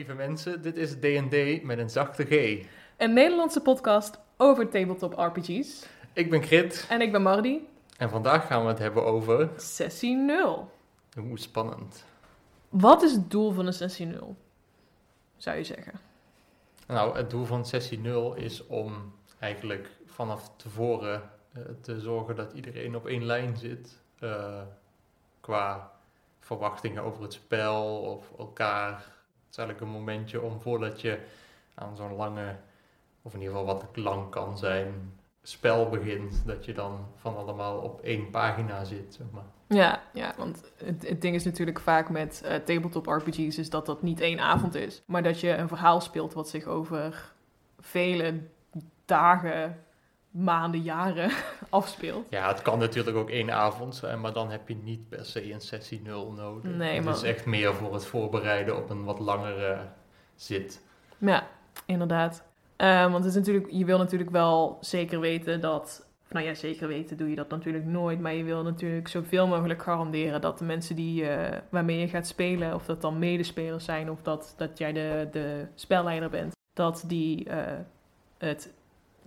lieve 0.00 0.14
mensen, 0.14 0.62
dit 0.62 0.76
is 0.76 0.92
D&D 0.94 1.62
met 1.62 1.78
een 1.78 1.90
zachte 1.90 2.24
G. 2.24 2.64
Een 2.96 3.12
Nederlandse 3.12 3.60
podcast 3.60 4.18
over 4.36 4.68
tabletop 4.68 5.12
RPG's. 5.18 5.86
Ik 6.12 6.30
ben 6.30 6.42
Grit 6.42 6.86
En 6.88 7.00
ik 7.00 7.12
ben 7.12 7.22
Mardi. 7.22 7.68
en 7.96 8.10
vandaag 8.10 8.46
gaan 8.46 8.62
we 8.62 8.68
het 8.68 8.78
hebben 8.78 9.04
over... 9.04 9.50
Sessie 9.56 10.16
0. 10.16 10.70
Oeh, 11.18 11.38
spannend. 11.38 12.04
Wat 12.68 13.02
is 13.02 13.12
het 13.12 13.30
doel 13.30 13.52
van 13.52 13.66
een 13.66 13.72
sessie 13.72 14.06
0? 14.06 14.36
Zou 15.36 15.56
je 15.56 15.64
zeggen. 15.64 15.92
Nou, 16.86 17.16
het 17.16 17.30
doel 17.30 17.44
van 17.44 17.66
sessie 17.66 17.98
0 17.98 18.34
is 18.34 18.66
om 18.66 19.12
eigenlijk 19.38 19.88
vanaf 20.06 20.50
tevoren 20.56 21.30
eh, 21.52 21.62
te 21.80 22.00
zorgen 22.00 22.36
dat 22.36 22.52
iedereen 22.52 22.96
op 22.96 23.06
één 23.06 23.24
lijn 23.24 23.56
zit. 23.56 23.98
eh, 24.18 24.62
qua 25.40 25.92
verwachtingen 26.38 27.02
over 27.02 27.22
het 27.22 27.32
spel 27.32 27.98
of 28.00 28.32
elkaar. 28.38 29.18
Is 29.50 29.56
eigenlijk 29.56 29.80
een 29.80 29.98
momentje 29.98 30.40
om 30.40 30.60
voordat 30.60 31.00
je 31.00 31.18
aan 31.74 31.96
zo'n 31.96 32.14
lange, 32.16 32.56
of 33.22 33.34
in 33.34 33.40
ieder 33.40 33.56
geval 33.56 33.74
wat 33.74 33.96
lang 33.96 34.30
kan 34.30 34.58
zijn, 34.58 35.12
spel 35.42 35.88
begint. 35.88 36.42
Dat 36.46 36.64
je 36.64 36.72
dan 36.72 37.06
van 37.16 37.36
allemaal 37.36 37.78
op 37.78 38.00
één 38.00 38.30
pagina 38.30 38.84
zit, 38.84 39.14
zeg 39.14 39.26
maar. 39.32 39.44
Ja, 39.66 40.02
ja 40.12 40.34
want 40.36 40.72
het, 40.76 41.08
het 41.08 41.20
ding 41.20 41.34
is 41.34 41.44
natuurlijk 41.44 41.80
vaak 41.80 42.08
met 42.08 42.42
eh, 42.42 42.54
tabletop 42.54 43.06
RPG's 43.06 43.58
is 43.58 43.70
dat 43.70 43.86
dat 43.86 44.02
niet 44.02 44.20
één 44.20 44.40
avond 44.40 44.74
is. 44.74 45.02
Maar 45.06 45.22
dat 45.22 45.40
je 45.40 45.56
een 45.56 45.68
verhaal 45.68 46.00
speelt 46.00 46.32
wat 46.32 46.48
zich 46.48 46.64
over 46.64 47.32
vele 47.78 48.40
dagen, 49.04 49.84
maanden, 50.30 50.80
jaren 50.80 51.30
afspeelt. 51.68 52.26
Ja, 52.30 52.48
het 52.48 52.62
kan 52.62 52.78
natuurlijk 52.78 53.16
ook 53.16 53.30
één 53.30 53.50
avond 53.50 53.94
zijn, 53.94 54.20
maar 54.20 54.32
dan 54.32 54.50
heb 54.50 54.68
je 54.68 54.76
niet 54.76 55.08
per 55.08 55.24
se 55.24 55.52
een 55.52 55.60
sessie 55.60 56.00
0 56.04 56.32
nodig. 56.32 56.72
Nee, 56.72 56.94
het 56.94 57.04
maar- 57.04 57.14
is 57.14 57.22
echt 57.22 57.46
meer 57.46 57.74
voor 57.74 57.92
het 57.94 58.06
voorbereiden 58.06 58.76
op 58.76 58.90
een 58.90 59.04
wat 59.04 59.18
langere 59.18 59.78
zit. 60.36 60.82
Ja, 61.18 61.46
inderdaad. 61.86 62.42
Eh, 62.76 63.02
want 63.02 63.14
het 63.14 63.24
is 63.24 63.34
natuurlijk, 63.34 63.66
je 63.70 63.84
wil 63.84 63.98
natuurlijk 63.98 64.30
wel 64.30 64.78
zeker 64.80 65.20
weten 65.20 65.60
dat. 65.60 66.08
Nou 66.30 66.46
ja, 66.46 66.54
zeker 66.54 66.88
weten 66.88 67.16
doe 67.16 67.30
je 67.30 67.36
dat 67.36 67.48
natuurlijk 67.48 67.84
nooit. 67.84 68.20
Maar 68.20 68.34
je 68.34 68.44
wil 68.44 68.62
natuurlijk 68.62 69.08
zoveel 69.08 69.46
mogelijk 69.46 69.82
garanderen 69.82 70.40
dat 70.40 70.58
de 70.58 70.64
mensen 70.64 70.96
die, 70.96 71.26
eh, 71.28 71.58
waarmee 71.70 71.98
je 71.98 72.08
gaat 72.08 72.26
spelen, 72.26 72.74
of 72.74 72.84
dat 72.84 73.00
dan 73.00 73.18
medespelers 73.18 73.84
zijn, 73.84 74.10
of 74.10 74.22
dat, 74.22 74.54
dat 74.56 74.78
jij 74.78 74.92
de, 74.92 75.28
de 75.32 75.66
spelleider 75.74 76.30
bent, 76.30 76.52
dat 76.72 77.04
die 77.06 77.48
eh, 77.48 77.78
het 78.38 78.72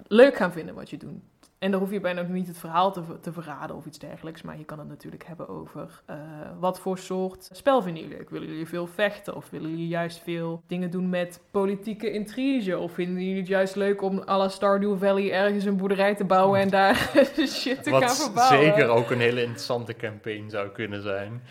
leuk 0.08 0.36
gaan 0.36 0.52
vinden 0.52 0.75
wat 0.75 0.89
je 0.89 0.97
doet. 0.97 1.22
En 1.59 1.72
daar 1.72 1.80
hoef 1.80 1.91
je 1.91 1.99
bijna 1.99 2.22
ook 2.22 2.27
niet 2.27 2.47
het 2.47 2.58
verhaal 2.58 2.91
te, 2.91 3.02
te 3.22 3.31
verraden 3.31 3.75
of 3.75 3.86
iets 3.86 3.99
dergelijks. 3.99 4.41
Maar 4.41 4.58
je 4.58 4.63
kan 4.63 4.80
het 4.80 4.88
natuurlijk 4.88 5.25
hebben 5.27 5.49
over 5.49 6.02
eh, 6.05 6.16
wat 6.59 6.80
voor 6.80 6.97
soort 6.97 7.49
spel 7.52 7.81
vinden 7.81 8.03
jullie 8.03 8.17
leuk. 8.17 8.30
Willen 8.30 8.47
jullie 8.47 8.67
veel 8.67 8.88
vechten? 8.88 9.36
Of 9.36 9.49
willen 9.49 9.69
jullie 9.69 9.88
juist 9.88 10.19
veel 10.19 10.64
dingen 10.67 10.89
doen 10.91 11.09
met 11.09 11.41
politieke 11.52 12.11
intrige? 12.11 12.77
Of 12.77 12.91
vinden 12.94 13.23
jullie 13.23 13.39
het 13.39 13.47
juist 13.47 13.75
leuk 13.75 14.02
om 14.02 14.23
à 14.27 14.38
la 14.38 14.47
Stardew 14.49 14.97
Valley 14.97 15.31
ergens 15.31 15.66
een 15.66 15.77
boerderij 15.77 16.16
te 16.16 16.25
bouwen 16.25 16.59
en 16.59 16.69
daar 16.69 16.95
shit 17.47 17.83
te 17.83 17.89
gaan 17.89 17.99
Wat 17.99 18.21
verbouwen? 18.23 18.64
zeker 18.66 18.88
ook 18.88 19.09
een 19.11 19.19
hele 19.19 19.41
interessante 19.41 19.95
campaign 19.95 20.49
zou 20.49 20.69
kunnen 20.69 21.02
zijn. 21.02 21.41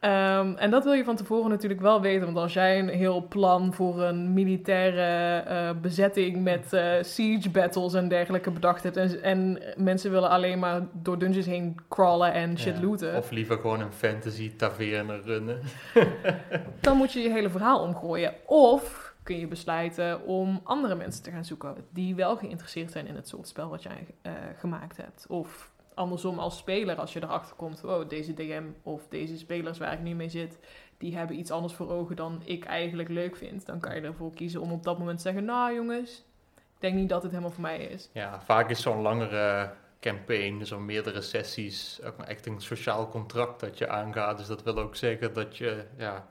Ehm, 0.00 0.54
en 0.56 0.70
dat 0.70 0.84
wil 0.84 0.92
je 0.92 1.04
van 1.04 1.16
tevoren 1.16 1.50
natuurlijk 1.50 1.80
wel 1.80 2.00
weten. 2.00 2.24
Want 2.24 2.36
als 2.36 2.52
jij 2.52 2.78
een 2.78 2.88
heel 2.88 3.26
plan 3.28 3.72
voor 3.72 4.02
een 4.02 4.32
militaire 4.32 5.38
eh, 5.40 5.70
bezetting 5.80 6.42
met 6.42 6.72
eh, 6.72 6.92
siege 7.00 7.50
battles 7.50 7.94
en 7.94 8.08
dergelijke 8.08 8.50
bedacht 8.50 8.82
hebt. 8.82 8.96
En, 8.96 9.22
en 9.22 9.62
mensen 9.76 10.10
willen 10.10 10.30
alleen 10.30 10.58
maar 10.58 10.80
door 10.92 11.18
dungeons 11.18 11.46
heen 11.46 11.76
crawlen 11.88 12.32
en 12.32 12.58
shit 12.58 12.76
Ja, 12.76 12.82
looten. 12.82 13.16
Of 13.16 13.30
liever 13.30 13.56
gewoon 13.58 13.80
een 13.80 13.92
fantasy 13.92 14.56
taverne 14.56 15.20
runnen. 15.20 15.60
Dan 16.80 16.96
moet 16.96 17.12
je 17.12 17.20
je 17.20 17.30
hele 17.30 17.50
verhaal 17.50 17.80
omgooien. 17.80 18.34
Of 18.46 19.14
kun 19.22 19.38
je 19.38 19.46
besluiten 19.46 20.24
om 20.24 20.60
andere 20.64 20.94
mensen 20.94 21.22
te 21.22 21.30
gaan 21.30 21.44
zoeken 21.44 21.74
die 21.90 22.14
wel 22.14 22.36
geïnteresseerd 22.36 22.90
zijn 22.90 23.06
in 23.06 23.14
het 23.14 23.28
soort 23.28 23.48
spel 23.48 23.68
wat 23.68 23.82
jij 23.82 24.06
eh, 24.22 24.32
gemaakt 24.56 24.96
hebt. 24.96 25.26
Of 25.28 25.70
andersom 25.96 26.38
als 26.38 26.56
speler, 26.56 26.96
als 26.96 27.12
je 27.12 27.22
erachter 27.22 27.56
komt, 27.56 27.84
oh, 27.84 28.08
deze 28.08 28.34
DM 28.34 28.64
of 28.82 29.08
deze 29.08 29.38
spelers 29.38 29.78
waar 29.78 29.92
ik 29.92 30.00
nu 30.00 30.14
mee 30.14 30.28
zit, 30.28 30.58
die 30.98 31.16
hebben 31.16 31.38
iets 31.38 31.50
anders 31.50 31.74
voor 31.74 31.90
ogen 31.90 32.16
dan 32.16 32.42
ik 32.44 32.64
eigenlijk 32.64 33.08
leuk 33.08 33.36
vind. 33.36 33.66
Dan 33.66 33.80
kan 33.80 33.94
je 33.94 34.00
ervoor 34.00 34.34
kiezen 34.34 34.60
om 34.60 34.72
op 34.72 34.84
dat 34.84 34.98
moment 34.98 35.16
te 35.16 35.22
zeggen, 35.22 35.44
nou 35.44 35.74
jongens, 35.74 36.24
ik 36.56 36.80
denk 36.80 36.94
niet 36.94 37.08
dat 37.08 37.22
het 37.22 37.30
helemaal 37.30 37.52
voor 37.52 37.62
mij 37.62 37.78
is. 37.78 38.10
Ja, 38.12 38.40
vaak 38.40 38.70
is 38.70 38.82
zo'n 38.82 39.00
langere 39.00 39.72
campaign, 40.00 40.64
zo'n 40.64 40.84
meerdere 40.84 41.20
sessies, 41.20 42.00
ook 42.04 42.18
echt 42.18 42.46
een 42.46 42.60
sociaal 42.60 43.08
contract 43.08 43.60
dat 43.60 43.78
je 43.78 43.88
aangaat. 43.88 44.38
Dus 44.38 44.46
dat 44.46 44.62
wil 44.62 44.78
ook 44.78 44.96
zeggen 44.96 45.32
dat 45.32 45.56
je, 45.56 45.84
ja, 45.96 46.28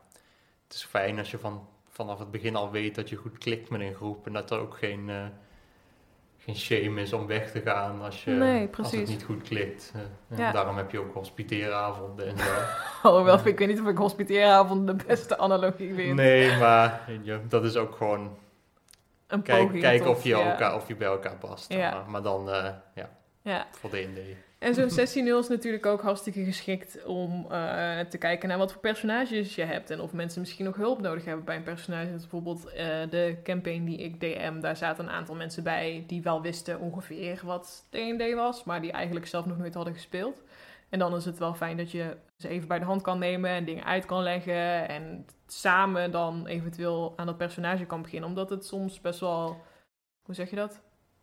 het 0.64 0.74
is 0.76 0.84
fijn 0.84 1.18
als 1.18 1.30
je 1.30 1.38
van, 1.38 1.68
vanaf 1.88 2.18
het 2.18 2.30
begin 2.30 2.56
al 2.56 2.70
weet 2.70 2.94
dat 2.94 3.08
je 3.08 3.16
goed 3.16 3.38
klikt 3.38 3.70
met 3.70 3.80
een 3.80 3.94
groep 3.94 4.26
en 4.26 4.32
dat 4.32 4.50
er 4.50 4.58
ook 4.58 4.76
geen, 4.76 5.10
eh, 5.10 5.26
geen 6.46 6.56
shame 6.56 7.00
is 7.00 7.12
om 7.12 7.26
weg 7.26 7.50
te 7.50 7.60
gaan 7.60 8.02
als, 8.02 8.24
je, 8.24 8.30
Nee, 8.30 8.68
als 8.78 8.90
het 8.92 9.08
niet 9.08 9.22
goed 9.24 9.42
klikt. 9.42 9.92
Eh, 10.28 10.38
Ja. 10.38 10.52
Daarom 10.52 10.76
heb 10.76 10.90
je 10.90 10.98
ook 10.98 11.14
hospiteeravonden 11.14 12.26
en 12.26 12.38
zo. 12.38 12.44
Alhoewel, 13.08 13.40
ik 13.44 13.58
weet 13.58 13.68
niet 13.68 13.80
of 13.80 13.86
ik 13.86 13.96
hospiteeravond 13.96 14.86
de 14.86 14.94
beste 15.06 15.38
analogie 15.38 15.94
vind. 15.94 16.14
nee, 16.14 16.56
maar 16.56 17.00
je, 17.22 17.40
dat 17.48 17.64
is 17.64 17.76
ook 17.76 17.96
gewoon 17.96 18.36
Een 19.26 19.42
kijk, 19.42 19.98
tot, 20.02 20.06
of 20.06 20.22
je, 20.22 20.28
ja. 20.28 20.50
elkaar, 20.50 20.74
of 20.74 20.88
je 20.88 20.96
bij 20.96 21.08
elkaar 21.08 21.36
past. 21.36 21.72
Ja. 21.72 21.90
Maar, 21.90 22.10
maar 22.10 22.22
dan, 22.22 22.50
eh, 22.50 22.68
ja, 22.94 23.08
Ja. 23.42 23.66
voor 23.70 23.90
D&D. 23.90 24.18
En 24.66 24.74
zo'n 24.74 24.90
sessie 24.90 25.22
0 25.22 25.38
is 25.38 25.48
natuurlijk 25.48 25.86
ook 25.86 26.02
hartstikke 26.02 26.44
geschikt 26.44 27.04
om 27.04 27.46
eh, 27.50 28.00
te 28.00 28.18
kijken 28.18 28.48
naar 28.48 28.58
wat 28.58 28.72
voor 28.72 28.80
personages 28.80 29.54
je 29.54 29.62
hebt. 29.62 29.90
En 29.90 30.00
of 30.00 30.12
mensen 30.12 30.40
misschien 30.40 30.64
nog 30.64 30.76
hulp 30.76 31.00
nodig 31.00 31.24
hebben 31.24 31.44
bij 31.44 31.56
een 31.56 31.62
personage. 31.62 32.10
Bijvoorbeeld 32.10 32.66
eh, 32.66 32.86
de 33.10 33.36
campaign 33.42 33.84
die 33.84 33.98
ik 33.98 34.20
DM, 34.20 34.60
daar 34.60 34.76
zaten 34.76 35.04
een 35.04 35.10
aantal 35.10 35.34
mensen 35.34 35.62
bij 35.62 36.04
die 36.06 36.22
wel 36.22 36.42
wisten 36.42 36.80
ongeveer 36.80 37.40
wat 37.44 37.86
D&D 37.90 38.34
was. 38.34 38.64
Maar 38.64 38.80
die 38.80 38.92
eigenlijk 38.92 39.26
zelf 39.26 39.46
nog 39.46 39.58
nooit 39.58 39.74
hadden 39.74 39.94
gespeeld. 39.94 40.42
En 40.88 40.98
dan 40.98 41.16
is 41.16 41.24
het 41.24 41.38
wel 41.38 41.54
fijn 41.54 41.76
dat 41.76 41.90
je 41.90 42.16
ze 42.36 42.48
even 42.48 42.68
bij 42.68 42.78
de 42.78 42.84
hand 42.84 43.02
kan 43.02 43.18
nemen 43.18 43.50
en 43.50 43.64
dingen 43.64 43.84
uit 43.84 44.04
kan 44.04 44.22
leggen. 44.22 44.88
En 44.88 45.26
samen 45.46 46.10
dan 46.10 46.46
eventueel 46.46 47.12
aan 47.16 47.26
dat 47.26 47.38
personage 47.38 47.84
kan 47.84 48.02
beginnen. 48.02 48.28
Omdat 48.28 48.50
het 48.50 48.66
soms 48.66 49.00
best 49.00 49.20
wel... 49.20 49.64
Hoe 50.22 50.34
zeg 50.34 50.50
je 50.50 50.56
dat? 50.56 50.80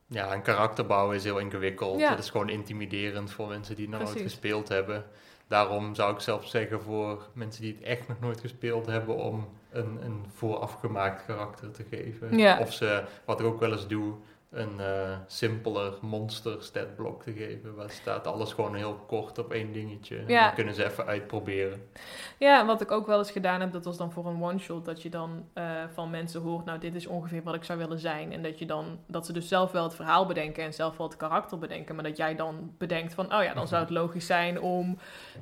Ja, 0.08 0.34
een 0.34 0.42
karakterbouw 0.42 1.12
is 1.12 1.24
heel 1.24 1.38
ingewikkeld. 1.38 2.00
Ja. 2.00 2.10
Het 2.10 2.20
is 2.20 2.30
gewoon 2.30 2.50
intimiderend 2.50 3.32
voor 3.32 3.48
mensen 3.48 3.76
die 3.76 3.88
het 3.88 4.00
nog 4.00 4.04
nooit 4.04 4.22
gespeeld 4.22 4.70
hebben. 4.70 5.06
Daarom 5.48 5.96
zou 5.96 6.14
ik 6.14 6.20
zelfs 6.20 6.50
zeggen 6.50 6.82
voor 6.82 7.28
mensen 7.34 7.62
die 7.62 7.74
het 7.74 7.84
echt 7.84 8.08
nog 8.08 8.20
nooit 8.20 8.40
gespeeld 8.40 8.86
hebben, 8.86 9.16
om 9.16 9.48
een, 9.72 9.98
een 10.04 10.26
voorafgemaakt 10.34 11.26
karakter 11.26 11.72
te 11.72 11.84
geven. 11.90 12.38
Ja. 12.38 12.60
Of 12.60 12.74
ze, 12.74 13.04
wat 13.26 13.40
ik 13.40 13.46
ook 13.46 13.60
wel 13.60 13.72
eens 13.72 13.88
doe, 13.88 14.14
een 14.54 14.80
eh, 14.80 15.18
simpeler 15.28 15.94
monster 16.02 16.64
statblok 16.64 17.24
te 17.24 17.34
geven. 17.34 17.76
Waar 17.76 17.90
staat 17.90 18.28
alles 18.28 18.54
gewoon 18.54 18.76
heel 18.76 18.94
kort 19.08 19.38
op 19.38 19.52
één 19.52 19.74
dingetje. 19.74 20.24
Ja. 20.28 20.46
Dan 20.46 20.54
kunnen 20.54 20.74
ze 20.74 20.86
even 20.86 21.06
uitproberen. 21.06 21.90
Ja, 22.38 22.66
wat 22.66 22.82
ik 22.82 22.92
ook 22.92 23.08
wel 23.08 23.18
eens 23.18 23.32
gedaan 23.32 23.62
heb, 23.62 23.72
dat 23.72 23.86
was 23.86 23.98
dan 23.98 24.12
voor 24.12 24.26
een 24.26 24.44
one-shot, 24.44 24.86
dat 24.86 25.02
je 25.02 25.10
dan 25.10 25.46
eh, 25.54 25.66
van 25.94 26.10
mensen 26.10 26.42
hoort, 26.42 26.66
nou, 26.66 26.80
dit 26.80 26.96
is 26.96 27.08
ongeveer 27.08 27.44
wat 27.44 27.56
ik 27.56 27.64
zou 27.64 27.80
willen 27.80 28.00
zijn. 28.00 28.32
En 28.32 28.44
dat 28.44 28.60
je 28.60 28.66
dan, 28.66 29.00
dat 29.08 29.26
ze 29.26 29.34
dus 29.34 29.48
zelf 29.48 29.72
wel 29.72 29.84
het 29.84 29.96
verhaal 29.96 30.26
bedenken 30.26 30.64
en 30.64 30.74
zelf 30.74 30.98
wel 30.98 31.08
het 31.08 31.18
karakter 31.18 31.58
bedenken, 31.58 31.96
maar 31.96 32.04
dat 32.04 32.18
jij 32.18 32.36
dan 32.36 32.74
bedenkt 32.78 33.14
van, 33.14 33.36
oh 33.36 33.44
ja, 33.44 33.54
dan 33.54 33.68
zou 33.68 33.82
het 33.82 33.92
logisch 33.92 34.26
zijn 34.26 34.62
om 34.62 34.98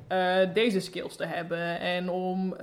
eh, 0.08 0.36
deze 0.54 0.80
skills 0.80 1.16
te 1.16 1.26
hebben 1.26 1.80
en 1.80 2.10
om 2.10 2.56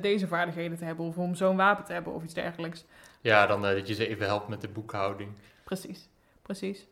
deze 0.00 0.26
vaardigheden 0.26 0.76
te 0.76 0.84
hebben 0.84 1.06
of 1.06 1.18
om 1.18 1.34
zo'n 1.34 1.56
wapen 1.56 1.84
te 1.84 1.92
hebben 1.92 2.12
of 2.12 2.22
iets 2.22 2.34
dergelijks. 2.34 2.84
Ja, 3.20 3.46
dan 3.46 3.62
dat 3.62 3.88
je 3.88 3.94
ze 3.94 4.08
even 4.08 4.26
helpt 4.26 4.48
met 4.48 4.60
de 4.60 4.68
boekhouding. 4.68 5.30
Precies, 5.68 6.08
precies. 6.42 6.86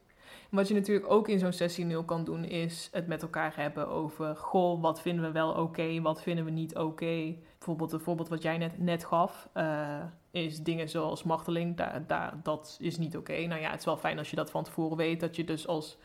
En 0.51 0.57
wat 0.57 0.69
je 0.69 0.75
natuurlijk 0.75 1.11
ook 1.11 1.29
in 1.29 1.39
zo'n 1.39 1.53
sessie 1.53 1.85
0 1.85 2.05
kan 2.05 2.25
doen, 2.25 2.45
is 2.45 2.89
het 2.93 3.07
met 3.07 3.23
elkaar 3.23 3.57
hebben 3.57 3.89
over, 3.89 4.37
goh, 4.37 4.83
wat 4.83 5.01
vinden 5.01 5.25
we 5.25 5.31
wel 5.31 5.51
oké, 5.51 6.01
wat 6.01 6.23
vinden 6.23 6.45
we 6.45 6.51
niet 6.51 6.77
oké. 6.77 7.35
Bijvoorbeeld 7.59 7.93
het 7.93 8.03
voorbeeld 8.03 8.29
wat 8.29 8.43
jij 8.43 8.59
net, 8.59 8.79
net 8.79 9.05
gaf, 9.05 9.49
eh, 9.53 10.03
is 10.31 10.63
dingen 10.63 10.89
zoals 10.89 11.23
marteling, 11.23 11.77
daar, 11.77 12.05
daar, 12.07 12.41
dat 12.43 12.77
is 12.81 12.99
niet 12.99 13.17
oké. 13.17 13.47
Nou 13.47 13.61
ja, 13.61 13.71
het 13.71 13.79
is 13.79 13.85
wel 13.85 13.97
fijn 13.97 14.19
als 14.19 14.31
je 14.31 14.37
dat 14.37 14.51
van 14.51 14.65
tevoren 14.65 14.97
weet, 14.97 15.21
dat 15.21 15.37
je 15.37 15.45
dus 15.45 15.67
als... 15.67 15.99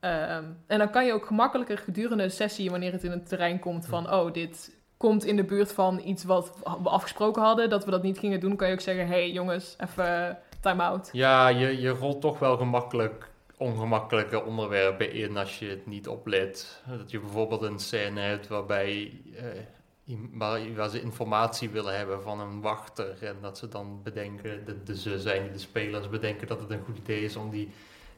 ehm, 0.00 0.44
en 0.66 0.78
dan 0.78 0.90
kan 0.90 1.06
je 1.06 1.12
ook 1.12 1.26
gemakkelijker 1.26 1.78
gedurende 1.78 2.22
een 2.22 2.30
sessie, 2.30 2.70
wanneer 2.70 2.92
het 2.92 3.04
in 3.04 3.10
het 3.10 3.28
terrein 3.28 3.58
komt 3.58 3.86
van, 3.86 4.12
oh, 4.12 4.32
dit 4.32 4.76
komt 4.96 5.24
in 5.24 5.36
de 5.36 5.44
buurt 5.44 5.72
van 5.72 6.00
iets 6.04 6.24
wat 6.24 6.52
we 6.82 6.88
afgesproken 6.88 7.42
hadden, 7.42 7.70
dat 7.70 7.84
we 7.84 7.90
dat 7.90 8.02
niet 8.02 8.18
gingen 8.18 8.40
doen, 8.40 8.56
kan 8.56 8.68
je 8.68 8.74
ook 8.74 8.80
zeggen, 8.80 9.06
hey 9.06 9.30
jongens, 9.30 9.76
even 9.78 10.38
time-out. 10.60 11.08
Ja, 11.12 11.48
je, 11.48 11.80
je 11.80 11.90
rolt 11.90 12.20
toch 12.20 12.38
wel 12.38 12.56
gemakkelijk 12.56 13.30
ongemakkelijke 13.56 14.44
onderwerpen 14.44 15.12
in 15.12 15.36
als 15.36 15.58
je 15.58 15.66
het 15.66 15.86
niet 15.86 16.08
oplet. 16.08 16.82
Dat 16.98 17.10
je 17.10 17.20
bijvoorbeeld 17.20 17.62
een 17.62 17.78
scène 17.78 18.20
hebt 18.20 18.48
waarbij 18.48 19.20
eh, 19.36 20.16
waar, 20.74 20.88
ze 20.88 21.00
informatie 21.00 21.70
willen 21.70 21.96
hebben 21.96 22.22
van 22.22 22.40
een 22.40 22.60
wachter. 22.60 23.22
En 23.22 23.36
dat 23.40 23.58
ze 23.58 23.68
dan 23.68 24.00
bedenken, 24.02 24.64
de, 24.64 24.82
de 24.82 24.96
ze 24.96 25.20
zijn 25.20 25.52
de 25.52 25.58
spelers 25.58 26.08
bedenken 26.08 26.46
dat 26.46 26.60
het 26.60 26.70
een 26.70 26.84
goed 26.84 26.98
idee 26.98 27.20
is 27.20 27.36
om 27.36 27.50
die, 27.50 27.70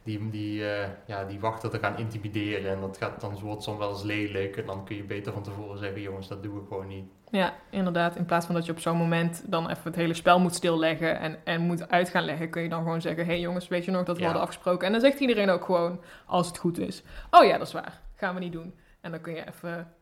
die 0.09 0.31
die, 0.31 0.71
eh, 0.71 0.89
ja, 1.07 1.25
die 1.25 1.41
wachten 1.41 1.71
te 1.71 1.79
gaan 1.79 1.99
intimideren. 1.99 2.71
En 2.73 2.81
dat 2.81 2.97
gaat, 2.97 3.21
dan 3.21 3.39
wordt 3.41 3.63
soms 3.63 3.79
wel 3.79 3.91
eens 3.91 4.03
lelijk. 4.03 4.57
En 4.57 4.67
dan 4.67 4.85
kun 4.85 4.97
je 4.97 5.03
beter 5.05 5.33
van 5.33 5.43
tevoren 5.43 5.79
zeggen, 5.79 6.01
jongens, 6.01 6.29
dat 6.29 6.43
doen 6.43 6.55
we 6.55 6.67
gewoon 6.69 6.87
niet. 6.87 7.05
Ja, 7.31 7.55
inderdaad. 7.71 8.17
In 8.17 8.25
plaats 8.25 8.47
van 8.47 8.55
dat 8.55 8.67
je 8.67 8.73
op 8.73 8.79
zo'n 8.81 8.97
moment 8.97 9.43
dan 9.47 9.71
even 9.71 9.83
het 9.85 9.95
hele 9.95 10.15
spel 10.15 10.41
moet 10.41 10.55
stilleggen 10.55 11.19
en, 11.19 11.39
en 11.45 11.61
moet 11.61 11.89
uit 11.91 12.09
gaan 12.09 12.25
leggen, 12.25 12.51
kun 12.51 12.63
je 12.63 12.69
dan 12.69 12.83
gewoon 12.83 13.01
zeggen: 13.01 13.25
Hé 13.25 13.31
hey 13.31 13.41
jongens, 13.41 13.69
weet 13.69 13.85
je 13.85 13.91
nog 13.91 14.05
dat 14.05 14.15
we 14.15 14.21
Ja. 14.21 14.25
hadden 14.27 14.47
afgesproken? 14.47 14.87
En 14.87 14.93
dan 14.93 15.01
zegt 15.01 15.21
iedereen 15.21 15.51
ook 15.51 15.65
gewoon, 15.65 16.01
als 16.27 16.47
het 16.47 16.59
goed 16.59 16.79
is: 16.79 17.03
Oh 17.31 17.45
ja, 17.45 17.59
dat 17.59 17.67
is 17.67 17.73
waar. 17.73 18.01
Gaan 18.15 18.35
we 18.35 18.41
niet 18.41 18.53
doen. 18.53 18.75
En 19.01 19.11
dan 19.11 19.21
kun 19.21 19.35
je 19.35 19.47
even. 19.49 19.93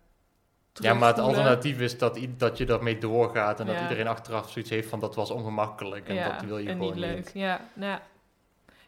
Ja, 0.72 0.94
maar 0.94 1.08
het 1.08 1.18
alternatief 1.18 1.80
is 1.80 1.98
dat, 1.98 2.18
dat 2.36 2.58
je 2.58 2.64
daarmee 2.66 2.98
doorgaat 2.98 3.60
en 3.60 3.66
dat 3.66 3.80
iedereen 3.80 4.06
achteraf 4.06 4.50
zoiets 4.50 4.70
heeft 4.70 4.88
van 4.88 5.00
dat 5.00 5.14
was 5.14 5.30
ongemakkelijk 5.30 6.08
en 6.08 6.14
ja, 6.14 6.32
dat 6.32 6.42
wil 6.42 6.58
je 6.58 6.68
en 6.68 6.76
gewoon 6.76 6.90
niet 6.92 7.00
leuk. 7.00 7.30
Ja, 7.34 7.60
nou, 7.74 7.98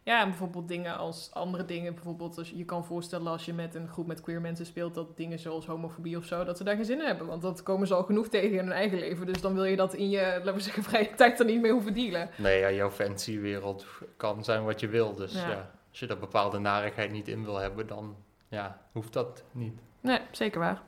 ja. 0.08 0.20
en 0.20 0.28
bijvoorbeeld 0.28 0.68
dingen 0.68 0.96
als 0.96 1.30
andere 1.32 1.64
dingen. 1.64 1.94
Bijvoorbeeld, 1.94 2.38
als 2.38 2.50
je, 2.50 2.56
je 2.56 2.64
kan 2.64 2.84
voorstellen 2.84 3.26
als 3.26 3.44
je 3.44 3.52
met 3.52 3.74
een 3.74 3.88
groep 3.88 4.06
met 4.06 4.20
queer 4.20 4.40
mensen 4.40 4.66
speelt, 4.66 4.94
dat 4.94 5.16
dingen 5.16 5.38
zoals 5.38 5.66
homofobie 5.66 6.16
of 6.16 6.24
zo, 6.24 6.44
dat 6.44 6.56
ze 6.56 6.64
daar 6.64 6.76
geen 6.76 6.84
zin 6.84 7.00
in 7.00 7.06
hebben. 7.06 7.26
Want 7.26 7.42
dat 7.42 7.62
komen 7.62 7.86
ze 7.86 7.94
al 7.94 8.02
genoeg 8.02 8.28
tegen 8.28 8.50
in 8.50 8.58
hun 8.58 8.72
eigen 8.72 8.98
leven. 8.98 9.26
Dus 9.26 9.40
dan 9.40 9.54
wil 9.54 9.64
je 9.64 9.76
dat 9.76 9.94
in 9.94 10.10
je, 10.10 10.20
laten 10.20 10.54
we 10.54 10.60
zeggen, 10.60 10.82
vrije 10.90 11.14
tijd 11.14 11.40
er 11.40 11.46
niet 11.46 11.60
mee 11.60 11.72
hoeven 11.72 11.94
dealen. 11.94 12.30
Nee, 12.36 12.60
ja, 12.60 12.70
jouw 12.70 12.90
fancy-wereld 12.90 13.86
kan 14.16 14.44
zijn 14.44 14.64
wat 14.64 14.80
je 14.80 14.88
wil. 14.88 15.14
Dus 15.14 15.32
Ja. 15.32 15.50
ja. 15.50 15.70
als 15.90 15.98
je 15.98 16.06
daar 16.06 16.18
bepaalde 16.18 16.58
narigheid 16.58 17.10
niet 17.10 17.28
in 17.28 17.44
wil 17.44 17.56
hebben, 17.56 17.86
dan 17.86 18.16
ja, 18.48 18.80
hoeft 18.92 19.12
dat 19.12 19.44
niet. 19.52 19.80
Nee, 20.00 20.20
zeker 20.30 20.60
waar. 20.60 20.82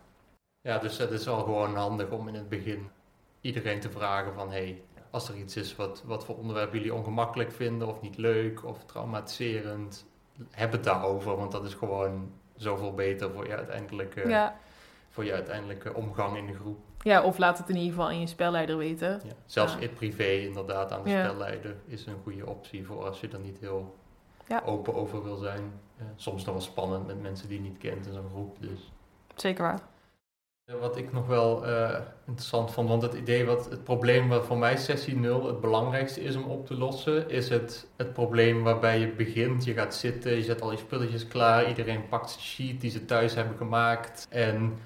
Ja, 0.61 0.79
dus 0.79 0.99
het 0.99 1.11
is 1.11 1.25
wel 1.25 1.43
gewoon 1.43 1.77
handig 1.77 2.11
om 2.11 2.29
in 2.29 2.35
het 2.35 2.49
begin 2.49 2.91
iedereen 3.41 3.81
te 3.81 3.91
vragen 3.91 4.35
van... 4.35 4.51
hey, 4.51 4.83
als 5.11 5.29
er 5.29 5.37
iets 5.37 5.57
is 5.57 5.77
wat, 5.77 6.03
wat 6.07 6.25
voor 6.25 6.37
onderwerp 6.37 6.73
jullie 6.73 6.95
ongemakkelijk 6.95 7.53
vinden 7.53 7.89
of 7.89 8.01
niet 8.01 8.17
leuk 8.17 8.65
of 8.65 8.85
traumatiserend... 8.85 10.07
heb 10.51 10.73
het 10.73 10.85
daarover, 10.85 11.37
want 11.37 11.53
dat 11.53 11.65
is 11.65 11.75
gewoon 11.75 12.31
zoveel 12.57 12.95
beter 12.95 13.31
voor 13.31 13.47
je 13.47 13.57
uiteindelijke, 13.57 14.29
Ja. 14.29 14.57
voor 15.11 15.25
je 15.25 15.33
uiteindelijke 15.33 15.95
omgang 15.95 16.37
in 16.37 16.47
de 16.47 16.55
groep. 16.55 16.79
ja, 17.03 17.23
of 17.23 17.39
laat 17.39 17.59
het 17.59 17.69
in 17.69 17.77
ieder 17.77 17.91
geval 17.91 18.07
aan 18.07 18.21
je 18.21 18.27
spelleider 18.27 18.77
weten. 18.77 19.21
Ja. 19.25 19.33
Zelfs 19.47 19.75
in 19.75 19.83
het 19.83 19.95
privé 19.95 20.31
inderdaad 20.33 20.93
aan 20.93 21.03
de 21.05 21.11
spelleider 21.11 21.77
is 21.87 22.07
een 22.07 22.19
goede 22.23 22.47
optie 22.47 22.87
voor 22.87 23.05
als 23.05 23.21
je 23.21 23.29
er 23.29 23.39
niet 23.41 23.59
heel 23.59 23.97
open 24.65 24.95
over 24.95 25.23
wil 25.25 25.37
zijn. 25.37 25.73
Ja, 25.97 26.05
soms 26.17 26.45
nog 26.45 26.55
wel 26.55 26.65
spannend 26.65 27.07
met 27.07 27.23
mensen 27.23 27.49
die 27.49 27.63
je 27.63 27.69
niet 27.69 27.79
kent 27.79 28.07
in 28.07 28.13
zo'n 28.13 28.29
groep. 28.31 28.57
Dus. 28.61 28.93
Zeker 29.35 29.63
waar. 29.63 29.81
Eh, 30.71 30.81
Wat 30.81 30.97
ik 30.97 31.13
nog 31.13 31.27
wel 31.27 31.67
eh, 31.67 32.01
interessant 32.27 32.73
vond, 32.73 32.89
want 32.89 33.03
het 33.03 33.15
idee 33.15 33.45
wat 33.45 33.71
het 33.71 33.85
probleem 33.85 34.29
wat 34.29 34.47
voor 34.47 34.59
mij 34.59 34.77
sessie 34.77 35.17
0 35.17 35.47
het 35.47 35.61
belangrijkste 35.61 36.21
is 36.23 36.37
om 36.37 36.45
op 36.45 36.67
te 36.67 36.75
lossen, 36.75 37.31
is 37.31 37.49
het, 37.49 37.87
het 37.97 38.13
probleem 38.13 38.63
waarbij 38.63 38.99
je 38.99 39.09
begint, 39.09 39.65
je 39.65 39.73
gaat 39.73 39.95
zitten, 39.95 40.37
je 40.37 40.43
zet 40.43 40.61
al 40.61 40.71
je 40.71 40.77
spulletjes 40.77 41.29
klaar, 41.29 41.69
iedereen 41.69 42.09
pakt 42.09 42.31
zijn 42.31 42.43
sheet 42.45 42.81
die 42.81 42.91
ze 42.91 43.05
thuis 43.05 43.35
hebben 43.35 43.57
gemaakt 43.57 44.27
en 44.31 44.79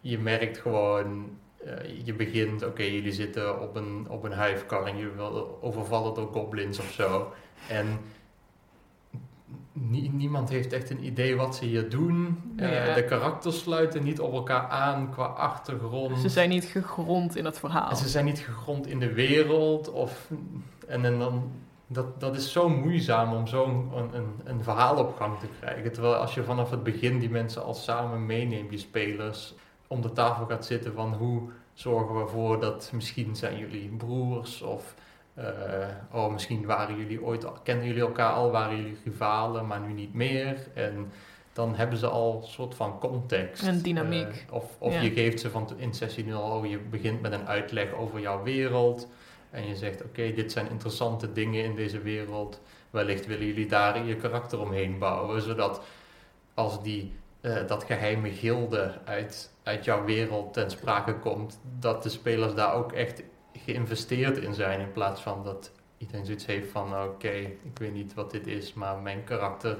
je 0.00 0.18
merkt 0.18 0.58
gewoon, 0.58 1.38
eh, 1.64 2.06
je 2.06 2.14
begint, 2.14 2.64
oké, 2.64 2.82
jullie 2.82 3.12
zitten 3.12 3.60
op 3.60 3.76
een, 3.76 4.06
op 4.08 4.24
een 4.24 4.32
huifkar 4.32 4.86
en 4.86 4.96
je 4.96 5.14
wil 5.14 5.58
overvallen 5.62 6.14
door 6.14 6.28
goblins 6.32 6.78
of 6.78 6.90
zo. 6.92 7.32
En 7.68 7.98
niemand 10.12 10.48
heeft 10.48 10.72
echt 10.72 10.90
een 10.90 11.04
idee 11.04 11.36
wat 11.36 11.56
ze 11.56 11.64
hier 11.64 11.90
doen. 11.90 12.38
Eh, 12.56 12.86
Ja. 12.86 12.94
de 12.94 13.04
karakters 13.04 13.58
sluiten 13.58 14.02
niet 14.02 14.20
op 14.20 14.32
elkaar 14.32 14.68
aan 14.68 15.10
qua 15.10 15.24
achtergrond. 15.24 16.18
Ze 16.18 16.28
zijn 16.28 16.48
niet 16.48 16.64
gegrond 16.64 17.36
in 17.36 17.44
het 17.44 17.58
verhaal. 17.58 17.90
En 17.90 17.96
ze 17.96 18.08
zijn 18.08 18.24
niet 18.24 18.38
gegrond 18.38 18.86
in 18.86 18.98
de 18.98 19.12
wereld. 19.12 19.90
Of, 19.92 20.28
en, 20.86 21.04
en 21.04 21.18
dan, 21.18 21.50
dat, 21.86 22.20
dat 22.20 22.36
is 22.36 22.52
zo 22.52 22.68
moeizaam 22.68 23.32
om 23.32 23.46
zo'n 23.46 23.90
een, 23.94 24.14
een, 24.14 24.26
een 24.44 24.62
verhaal 24.62 24.96
op 24.96 25.16
gang 25.16 25.38
te 25.38 25.46
krijgen. 25.60 25.92
Terwijl 25.92 26.14
als 26.14 26.34
je 26.34 26.42
vanaf 26.44 26.70
het 26.70 26.82
begin 26.82 27.18
die 27.18 27.30
mensen 27.30 27.64
al 27.64 27.74
samen 27.74 28.26
meeneemt, 28.26 28.70
je 28.70 28.78
spelers, 28.78 29.54
om 29.86 30.00
de 30.00 30.12
tafel 30.12 30.46
gaat 30.46 30.66
zitten 30.66 30.92
van 30.92 31.14
hoe 31.14 31.40
zorgen 31.72 32.14
we 32.14 32.20
ervoor 32.20 32.60
dat 32.60 32.90
misschien 32.94 33.36
zijn 33.36 33.58
jullie 33.58 33.88
broers 33.88 34.62
of 34.62 34.94
eh, 35.34 35.44
oh, 36.12 36.32
misschien 36.32 36.66
waren 36.66 36.96
jullie 36.96 37.22
ooit, 37.22 37.44
al- 37.44 37.58
kenden 37.62 37.86
jullie 37.86 38.02
elkaar 38.02 38.32
al, 38.32 38.50
waren 38.50 38.76
jullie 38.76 38.98
rivalen, 39.04 39.66
maar 39.66 39.80
nu 39.80 39.92
niet 39.92 40.14
meer. 40.14 40.56
En 40.74 41.12
dan 41.52 41.74
hebben 41.74 41.98
ze 41.98 42.06
al 42.08 42.40
een 42.42 42.48
soort 42.48 42.74
van 42.74 42.98
context. 42.98 43.62
En 43.66 43.82
dynamiek. 43.82 44.44
Eh, 44.48 44.54
of 44.54 44.64
of 44.78 44.92
Ja. 44.94 45.00
je 45.00 45.10
geeft 45.10 45.40
ze 45.40 45.50
van 45.50 45.68
in 45.76 45.94
sessie 45.94 46.24
0 46.24 46.42
al, 46.42 46.64
je 46.64 46.78
begint 46.78 47.20
met 47.20 47.32
een 47.32 47.46
uitleg 47.46 47.92
over 47.92 48.20
jouw 48.20 48.42
wereld. 48.42 49.08
En 49.50 49.66
je 49.66 49.76
zegt, 49.76 50.02
oké, 50.04 50.32
dit 50.32 50.52
zijn 50.52 50.70
interessante 50.70 51.32
dingen 51.32 51.64
in 51.64 51.74
deze 51.74 52.00
wereld. 52.00 52.60
Wellicht 52.90 53.26
willen 53.26 53.46
jullie 53.46 53.66
daar 53.66 54.04
je 54.04 54.16
karakter 54.16 54.60
omheen 54.60 54.98
bouwen. 54.98 55.42
Zodat 55.42 55.80
als 56.54 56.82
die, 56.82 57.12
eh, 57.40 57.56
dat 57.66 57.84
geheime 57.84 58.30
gilde 58.30 58.92
uit, 59.04 59.52
uit 59.62 59.84
jouw 59.84 60.04
wereld 60.04 60.52
ten 60.52 60.70
sprake 60.70 61.18
komt, 61.18 61.60
dat 61.78 62.02
de 62.02 62.08
spelers 62.08 62.54
daar 62.54 62.74
ook 62.74 62.92
echt 62.92 63.22
geïnvesteerd 63.54 64.36
in 64.38 64.54
zijn. 64.54 64.80
In 64.80 64.92
plaats 64.92 65.20
van 65.20 65.44
dat 65.44 65.70
iedereen 65.98 66.24
zoiets 66.24 66.46
heeft 66.46 66.70
van, 66.70 67.02
oké, 67.02 67.28
ik 67.62 67.78
weet 67.78 67.92
niet 67.92 68.14
wat 68.14 68.30
dit 68.30 68.46
is, 68.46 68.74
maar 68.74 68.98
mijn 68.98 69.24
karakter 69.24 69.78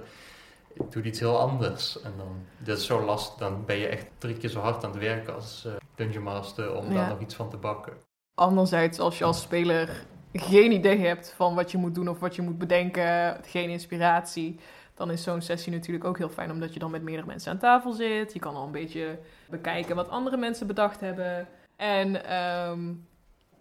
doet 0.91 1.05
iets 1.05 1.21
heel 1.21 1.39
anders. 1.39 2.03
En 2.03 2.13
dan, 2.17 2.45
dat 2.59 2.79
is 2.79 2.87
zo 2.87 3.05
lastig, 3.05 3.35
dan 3.39 3.65
ben 3.65 3.77
je 3.77 3.87
echt 3.87 4.07
drie 4.19 4.37
keer 4.37 4.51
zo 4.51 4.61
hard 4.61 4.85
aan 4.85 4.91
het 4.91 5.01
werken 5.01 5.35
als 5.35 5.65
eh, 5.67 5.73
Dungeon 5.95 6.23
Master 6.25 6.75
om 6.75 6.87
Ja. 6.89 6.95
daar 6.95 7.09
nog 7.09 7.21
iets 7.21 7.35
van 7.35 7.51
te 7.51 7.57
bakken. 7.57 7.93
Anderzijds, 8.35 8.99
als 8.99 9.19
je 9.19 9.25
als 9.25 9.41
speler 9.41 10.05
geen 10.33 10.73
idee 10.73 10.99
hebt 10.99 11.33
van 11.37 11.55
wat 11.55 11.71
je 11.71 11.79
moet 11.79 11.95
doen 11.95 12.09
of 12.09 12.19
wat 12.21 12.35
je 12.35 12.43
moet 12.43 12.59
bedenken, 12.59 13.41
geen 13.45 13.71
inspiratie, 13.71 14.59
dan 14.95 15.11
is 15.11 15.23
zo'n 15.23 15.41
sessie 15.41 15.73
natuurlijk 15.73 16.05
ook 16.05 16.19
heel 16.19 16.29
fijn, 16.29 16.51
omdat 16.51 16.73
je 16.73 16.79
dan 16.79 16.91
met 16.91 17.03
meerdere 17.03 17.27
mensen 17.27 17.53
aan 17.53 17.59
tafel 17.59 17.93
zit. 17.93 18.33
Je 18.33 18.39
kan 18.39 18.55
al 18.55 18.65
een 18.65 18.73
beetje 18.73 19.19
bekijken 19.51 19.97
wat 19.97 20.09
andere 20.09 20.37
mensen 20.37 20.67
bedacht 20.67 21.01
hebben. 21.01 21.49
En 21.77 22.25
ehm, 22.25 22.93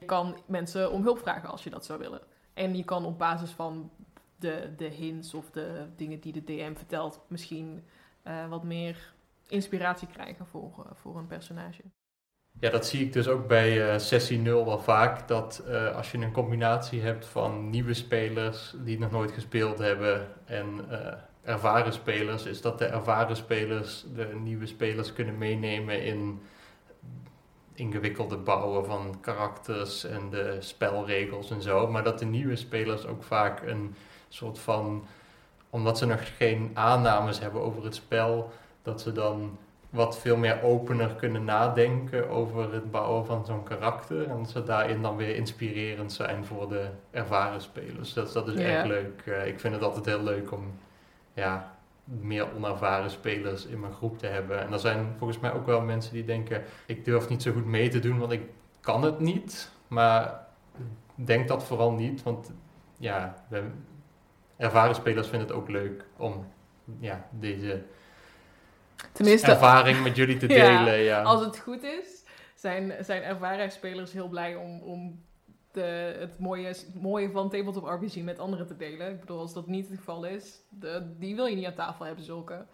je 0.03 0.09
kan 0.09 0.37
mensen 0.45 0.91
om 0.91 1.03
hulp 1.03 1.19
vragen 1.19 1.49
als 1.49 1.63
je 1.63 1.69
dat 1.69 1.85
zou 1.85 1.99
willen. 1.99 2.21
En 2.53 2.75
je 2.75 2.83
kan 2.83 3.05
op 3.05 3.17
basis 3.17 3.51
van 3.51 3.91
de, 4.35 4.69
de 4.77 4.87
hints 4.87 5.33
of 5.33 5.49
de 5.51 5.85
dingen 5.95 6.19
die 6.19 6.33
de 6.33 6.43
DM 6.43 6.75
vertelt, 6.75 7.19
misschien 7.27 7.83
eh, 8.23 8.47
wat 8.49 8.63
meer 8.63 9.13
inspiratie 9.47 10.07
krijgen 10.07 10.45
voor, 10.45 10.71
eh, 10.77 10.91
voor 10.93 11.17
een 11.17 11.27
personage. 11.27 11.81
Ja, 12.59 12.69
dat 12.69 12.85
zie 12.85 13.05
ik 13.05 13.13
dus 13.13 13.27
ook 13.27 13.47
bij 13.47 13.91
eh, 13.91 13.99
sessie 13.99 14.39
0 14.39 14.65
wel 14.65 14.79
vaak. 14.79 15.27
Dat 15.27 15.63
als 15.95 16.11
je 16.11 16.17
een 16.17 16.31
combinatie 16.31 17.01
hebt 17.01 17.25
van 17.25 17.69
nieuwe 17.69 17.93
spelers 17.93 18.75
die 18.77 18.99
nog 18.99 19.11
nooit 19.11 19.31
gespeeld 19.31 19.77
hebben 19.77 20.27
en 20.45 20.87
ervaren 21.43 21.93
spelers, 21.93 22.45
is 22.45 22.61
dat 22.61 22.77
de 22.77 22.85
ervaren 22.85 23.35
spelers 23.35 24.05
de 24.15 24.25
nieuwe 24.43 24.65
spelers 24.65 25.13
kunnen 25.13 25.37
meenemen 25.37 26.03
in 26.03 26.41
ingewikkelde 27.75 28.37
bouwen 28.37 28.85
van 28.85 29.15
karakters 29.21 30.03
en 30.03 30.29
de 30.29 30.55
spelregels 30.59 31.51
en 31.51 31.61
zo. 31.61 31.87
Maar 31.87 32.03
dat 32.03 32.19
de 32.19 32.25
nieuwe 32.25 32.55
spelers 32.55 33.05
ook 33.05 33.23
vaak 33.23 33.61
een 33.65 33.95
soort 34.29 34.59
van, 34.59 35.05
omdat 35.69 35.97
ze 35.97 36.05
nog 36.05 36.35
geen 36.37 36.71
aannames 36.73 37.39
hebben 37.39 37.61
over 37.61 37.83
het 37.83 37.95
spel, 37.95 38.51
dat 38.83 39.01
ze 39.01 39.11
dan 39.11 39.57
wat 39.89 40.19
veel 40.19 40.37
meer 40.37 40.61
opener 40.63 41.09
kunnen 41.15 41.43
nadenken 41.43 42.29
over 42.29 42.73
het 42.73 42.91
bouwen 42.91 43.25
van 43.25 43.45
zo'n 43.45 43.63
karakter. 43.63 44.29
En 44.29 44.37
dat 44.37 44.49
ze 44.49 44.63
daarin 44.63 45.01
dan 45.01 45.15
weer 45.15 45.35
inspirerend 45.35 46.13
zijn 46.13 46.45
voor 46.45 46.69
de 46.69 46.87
ervaren 47.11 47.61
spelers. 47.61 48.13
Dat, 48.13 48.33
dat 48.33 48.47
is 48.47 48.53
Ja. 48.59 48.67
erg 48.67 48.85
leuk. 48.85 49.21
Eh, 49.25 49.47
ik 49.47 49.59
vind 49.59 49.73
het 49.73 49.83
altijd 49.83 50.05
heel 50.05 50.23
leuk 50.23 50.51
om 50.51 50.73
ja, 51.33 51.72
meer 52.03 52.55
onervaren 52.55 53.09
spelers 53.09 53.65
in 53.65 53.79
mijn 53.79 53.93
groep 53.93 54.17
te 54.17 54.27
hebben. 54.27 54.59
En 54.59 54.73
er 54.73 54.79
zijn 54.79 55.15
volgens 55.17 55.39
mij 55.39 55.53
ook 55.53 55.65
wel 55.65 55.81
mensen 55.81 56.13
die 56.13 56.25
denken... 56.25 56.63
ik 56.85 57.05
durf 57.05 57.29
niet 57.29 57.41
zo 57.41 57.51
goed 57.51 57.65
mee 57.65 57.89
te 57.89 57.99
doen, 57.99 58.19
want 58.19 58.31
ik 58.31 58.41
kan 58.79 59.03
het 59.03 59.19
niet. 59.19 59.71
Maar 59.87 60.47
denk 61.15 61.47
dat 61.47 61.63
vooral 61.63 61.91
niet, 61.91 62.23
want 62.23 62.51
ja, 62.97 63.35
we, 63.47 63.63
ervaren 64.57 64.95
spelers 64.95 65.27
vinden 65.27 65.47
het 65.47 65.57
ook 65.57 65.69
leuk 65.69 66.05
om 66.17 66.47
ja, 66.99 67.27
deze 67.31 67.83
Tenminste, 69.11 69.51
ervaring 69.51 70.03
met 70.03 70.15
jullie 70.15 70.37
te 70.37 70.47
Ja, 70.53 70.83
delen. 70.83 70.99
Ja, 70.99 71.21
Als 71.21 71.45
het 71.45 71.59
goed 71.59 71.83
is, 71.83 72.23
zijn, 72.55 72.93
zijn 72.99 73.23
ervaren 73.23 73.71
spelers 73.71 74.11
heel 74.11 74.27
blij 74.27 74.55
om, 74.55 74.79
om 74.81 75.23
de, 75.73 76.15
het 76.19 76.39
mooie, 76.39 76.75
mooie 76.93 77.31
van 77.31 77.49
Tabletop 77.49 77.83
RPG 77.85 78.15
met 78.15 78.39
anderen 78.39 78.67
te 78.67 78.77
delen. 78.77 79.09
Ik 79.11 79.19
bedoel, 79.19 79.39
als 79.39 79.53
dat 79.53 79.67
niet 79.67 79.87
het 79.89 79.97
geval 79.97 80.23
is, 80.25 80.61
de, 80.69 81.13
die 81.19 81.35
wil 81.35 81.45
je 81.45 81.55
niet 81.55 81.65
aan 81.65 81.73
tafel 81.73 82.05
hebben, 82.05 82.23
zulke. 82.25 82.65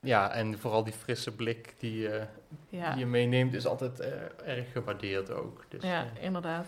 ja, 0.00 0.30
en 0.32 0.58
vooral 0.58 0.84
die 0.84 0.92
frisse 0.92 1.34
blik 1.34 1.74
die, 1.78 2.08
eh, 2.08 2.26
Ja, 2.68 2.90
die 2.90 2.98
je 2.98 3.06
meeneemt 3.06 3.54
is 3.54 3.66
altijd 3.66 4.00
eh, 4.00 4.12
erg 4.56 4.72
gewaardeerd 4.72 5.30
ook. 5.30 5.64
Dus, 5.68 5.82
ja 5.82 6.04
eh, 6.16 6.22
inderdaad. 6.24 6.66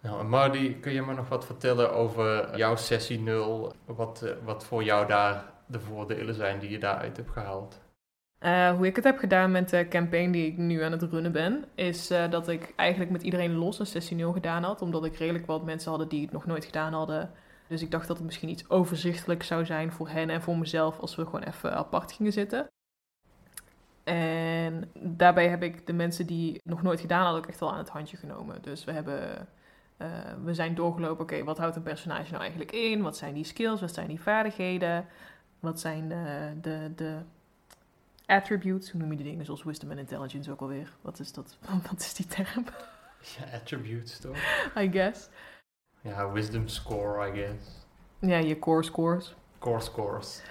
nou, 0.00 0.24
Marty, 0.24 0.80
kun 0.80 0.92
je 0.92 1.02
me 1.02 1.14
nog 1.14 1.28
wat 1.28 1.46
vertellen 1.46 1.92
over 1.92 2.56
jouw 2.56 2.76
sessie 2.76 3.18
0? 3.20 3.72
Wat, 3.84 4.22
eh, 4.22 4.32
wat 4.44 4.64
voor 4.64 4.84
jou 4.84 5.06
daar 5.06 5.44
de 5.66 5.80
voordelen 5.80 6.34
zijn 6.34 6.58
die 6.58 6.70
je 6.70 6.78
daaruit 6.78 7.16
hebt 7.16 7.30
gehaald? 7.30 7.78
Eh, 8.38 8.70
hoe 8.76 8.86
ik 8.86 8.96
het 8.96 9.04
heb 9.04 9.18
gedaan 9.18 9.50
met 9.50 9.68
de 9.68 9.88
campaign 9.88 10.30
die 10.30 10.46
ik 10.46 10.56
nu 10.56 10.82
aan 10.82 10.92
het 10.92 11.02
runnen 11.02 11.32
ben, 11.32 11.64
is 11.74 12.10
eh, 12.10 12.30
dat 12.30 12.48
ik 12.48 12.72
eigenlijk 12.76 13.10
met 13.10 13.22
iedereen 13.22 13.54
los 13.54 13.78
een 13.78 13.86
sessie 13.86 14.16
0 14.16 14.32
gedaan 14.32 14.62
had. 14.62 14.82
Omdat 14.82 15.04
ik 15.04 15.16
redelijk 15.16 15.46
wat 15.46 15.64
mensen 15.64 15.90
hadden 15.90 16.08
die 16.08 16.22
het 16.22 16.32
nog 16.32 16.46
nooit 16.46 16.64
gedaan 16.64 16.92
hadden. 16.92 17.30
Dus 17.68 17.82
ik 17.82 17.90
dacht 17.90 18.06
dat 18.06 18.16
het 18.16 18.26
misschien 18.26 18.48
iets 18.48 18.70
overzichtelijk 18.70 19.42
zou 19.42 19.64
zijn 19.64 19.92
voor 19.92 20.08
hen 20.08 20.30
en 20.30 20.42
voor 20.42 20.58
mezelf 20.58 20.98
als 20.98 21.16
we 21.16 21.24
gewoon 21.24 21.42
even 21.42 21.76
apart 21.76 22.12
gingen 22.12 22.32
zitten. 22.32 22.66
En 24.04 24.90
daarbij 24.94 25.48
heb 25.48 25.62
ik 25.62 25.86
de 25.86 25.92
mensen 25.92 26.26
die 26.26 26.52
het 26.52 26.64
nog 26.64 26.82
nooit 26.82 27.00
gedaan 27.00 27.22
hadden 27.22 27.42
ook 27.42 27.48
echt 27.48 27.60
wel 27.60 27.72
aan 27.72 27.78
het 27.78 27.88
handje 27.88 28.16
genomen. 28.16 28.62
Dus 28.62 28.84
we 28.84 28.92
hebben 28.92 29.48
uh, 29.98 30.08
we 30.44 30.54
zijn 30.54 30.74
doorgelopen, 30.74 31.22
oké, 31.22 31.44
wat 31.44 31.58
houdt 31.58 31.76
een 31.76 31.82
personage 31.82 32.30
nou 32.30 32.40
eigenlijk 32.42 32.72
in? 32.72 33.02
Wat 33.02 33.16
zijn 33.16 33.34
die 33.34 33.44
skills? 33.44 33.80
Wat 33.80 33.94
zijn 33.94 34.08
die 34.08 34.20
vaardigheden? 34.20 35.06
Wat 35.60 35.80
zijn 35.80 36.08
de, 36.60 36.90
de 36.94 37.22
attributes? 38.26 38.90
Hoe 38.90 39.00
noem 39.00 39.10
je 39.10 39.16
die 39.16 39.26
dingen 39.26 39.44
zoals 39.44 39.64
wisdom 39.64 39.90
en 39.90 39.98
intelligence 39.98 40.50
ook 40.50 40.60
alweer? 40.60 40.92
Wat 41.00 41.18
is 41.18 41.32
dat? 41.32 41.58
Wat 41.90 42.00
is 42.00 42.14
die 42.14 42.26
term? 42.26 42.64
Ja, 43.20 43.56
attributes 43.56 44.18
toch? 44.18 44.36
I 44.76 44.90
guess. 44.90 45.28
Ja, 46.00 46.32
wisdom 46.32 46.68
score, 46.68 47.28
I 47.28 47.32
guess. 47.32 47.86
Ja, 48.18 48.36
je 48.36 48.58
core 48.58 48.82
scores. 48.82 49.34
Core 49.58 49.80
scores. 49.80 50.42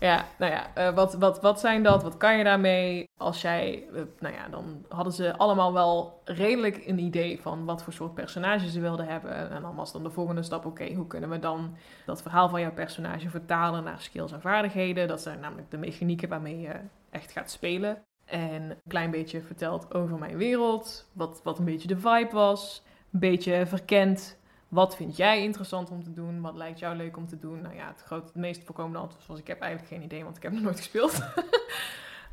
Ja, 0.00 0.24
nou 0.38 0.52
ja, 0.52 0.70
uh, 0.78 0.94
wat, 0.94 1.14
wat, 1.14 1.40
wat 1.40 1.60
zijn 1.60 1.82
dat? 1.82 2.02
Wat 2.02 2.16
kan 2.16 2.38
je 2.38 2.44
daarmee? 2.44 3.08
Als 3.16 3.42
jij, 3.42 3.88
uh, 3.92 4.02
nou 4.18 4.34
ja, 4.34 4.48
dan 4.48 4.84
hadden 4.88 5.12
ze 5.12 5.36
allemaal 5.36 5.72
wel 5.72 6.20
redelijk 6.24 6.86
een 6.86 6.98
idee 6.98 7.40
van 7.40 7.64
wat 7.64 7.82
voor 7.82 7.92
soort 7.92 8.14
personage 8.14 8.70
ze 8.70 8.80
wilden 8.80 9.06
hebben. 9.06 9.50
En 9.50 9.62
dan 9.62 9.74
was 9.74 9.92
dan 9.92 10.02
de 10.02 10.10
volgende 10.10 10.42
stap, 10.42 10.66
oké, 10.66 10.94
hoe 10.94 11.06
kunnen 11.06 11.30
we 11.30 11.38
dan 11.38 11.76
dat 12.06 12.22
verhaal 12.22 12.48
van 12.48 12.60
jouw 12.60 12.72
personage 12.72 13.30
vertalen 13.30 13.84
naar 13.84 14.00
skills 14.00 14.32
en 14.32 14.40
vaardigheden? 14.40 15.08
Dat 15.08 15.20
zijn 15.20 15.40
namelijk 15.40 15.70
de 15.70 15.78
mechanieken 15.78 16.28
waarmee 16.28 16.60
je 16.60 16.74
echt 17.12 17.32
gaat 17.32 17.50
spelen. 17.50 18.04
En 18.24 18.62
een 18.70 18.76
klein 18.88 19.10
beetje 19.10 19.40
verteld 19.40 19.94
over 19.94 20.18
mijn 20.18 20.36
wereld, 20.36 21.08
wat, 21.12 21.40
wat 21.42 21.58
een 21.58 21.64
beetje 21.64 21.88
de 21.88 21.98
vibe 21.98 22.30
was. 22.32 22.82
Een 23.12 23.20
beetje 23.20 23.66
verkend 23.66 24.40
wat 24.72 24.96
vind 24.96 25.16
jij 25.16 25.42
interessant 25.42 25.90
om 25.90 26.02
te 26.02 26.12
doen? 26.12 26.40
Wat 26.40 26.54
lijkt 26.54 26.78
jou 26.78 26.96
leuk 26.96 27.16
om 27.16 27.26
te 27.26 27.38
doen? 27.38 27.60
Nou 27.60 27.74
ja, 27.74 27.86
het, 27.86 28.02
groot, 28.02 28.24
het 28.24 28.34
meest 28.34 28.64
voorkomende 28.64 28.98
antwoord 28.98 29.26
was: 29.26 29.38
ik 29.38 29.46
heb 29.46 29.60
eigenlijk 29.60 29.92
geen 29.92 30.02
idee, 30.02 30.24
want 30.24 30.36
ik 30.36 30.42
heb 30.42 30.52
nog 30.52 30.62
nooit 30.62 30.76
gespeeld. 30.76 31.14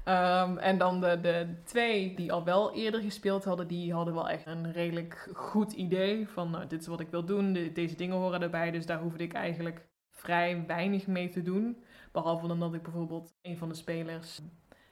um, 0.06 0.58
en 0.70 0.78
dan 0.78 1.02
de, 1.02 1.20
de 1.22 1.62
twee 1.64 2.16
die 2.16 2.32
al 2.32 2.44
wel 2.44 2.74
eerder 2.74 3.02
gespeeld 3.02 3.44
hadden, 3.44 3.68
die 3.68 3.94
hadden 3.94 4.14
wel 4.14 4.30
echt 4.30 4.46
een 4.46 4.72
redelijk 4.72 5.30
goed 5.34 5.72
idee 5.72 6.28
van: 6.28 6.50
nou, 6.50 6.68
dit 6.68 6.82
is 6.82 6.88
wat 6.88 7.00
ik 7.00 7.10
wil 7.10 7.26
doen, 7.26 7.72
deze 7.74 7.96
dingen 7.96 8.18
horen 8.18 8.42
erbij. 8.42 8.72
Dus 8.72 8.86
daar 8.86 9.00
hoefde 9.00 9.24
ik 9.24 9.34
eigenlijk 9.34 9.88
vrij 10.12 10.64
weinig 10.68 11.08
mee 11.08 11.30
te 11.30 11.42
doen. 11.42 11.84
Behalve 12.12 12.48
dan 12.48 12.60
dat 12.60 12.74
ik 12.74 12.84
bijvoorbeeld 12.84 13.34
een 13.42 13.58
van 13.58 13.70
de 13.70 13.76
spelers 13.76 14.40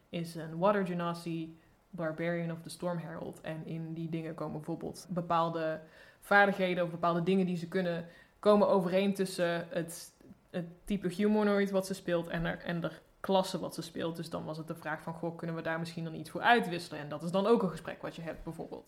is 0.10 0.36
een 0.36 0.58
Water 0.58 0.86
Genasi 0.86 1.60
Barbarian 1.90 2.52
of 2.52 2.62
the 2.62 2.70
Storm 2.70 2.98
Herald. 2.98 3.42
En 3.42 3.66
in 3.66 3.94
die 3.94 4.10
dingen 4.10 4.34
komen 4.34 4.54
bijvoorbeeld 4.54 5.08
bepaalde 5.10 5.80
vaardigheden 6.20 6.84
of 6.84 6.90
bepaalde 6.90 7.24
dingen 7.24 7.46
die 7.46 7.58
ze 7.58 7.68
kunnen 7.68 8.06
komen 8.40 8.68
overeen 8.68 9.14
tussen 9.14 9.68
het, 9.70 10.14
het 10.50 10.66
type 10.84 11.08
humanoid 11.08 11.72
wat 11.72 11.86
ze 11.86 11.94
speelt 11.94 12.28
en, 12.28 12.46
er, 12.46 12.60
en 12.60 12.82
de 12.82 12.92
klasse 13.20 13.60
wat 13.60 13.74
ze 13.74 13.82
speelt. 13.82 14.16
Dus 14.16 14.30
dan 14.30 14.46
was 14.46 14.58
het 14.58 14.68
de 14.68 14.76
vraag 14.76 15.02
van, 15.02 15.14
goh, 15.14 15.38
kunnen 15.38 15.56
we 15.56 15.62
daar 15.62 15.80
misschien 15.80 16.04
dan 16.04 16.16
iets 16.16 16.30
voor 16.30 16.42
uitwisselen? 16.42 17.00
En 17.00 17.10
dat 17.10 17.24
is 17.24 17.32
dan 17.32 17.46
ook 17.46 17.64
een 17.64 17.70
gesprek 17.70 18.02
wat 18.02 18.16
je 18.16 18.22
hebt 18.22 18.44
bijvoorbeeld. 18.44 18.86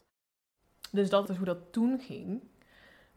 Dus 0.92 1.10
dat 1.10 1.30
is 1.30 1.36
hoe 1.36 1.46
dat 1.46 1.72
toen 1.72 2.00
ging. 2.00 2.42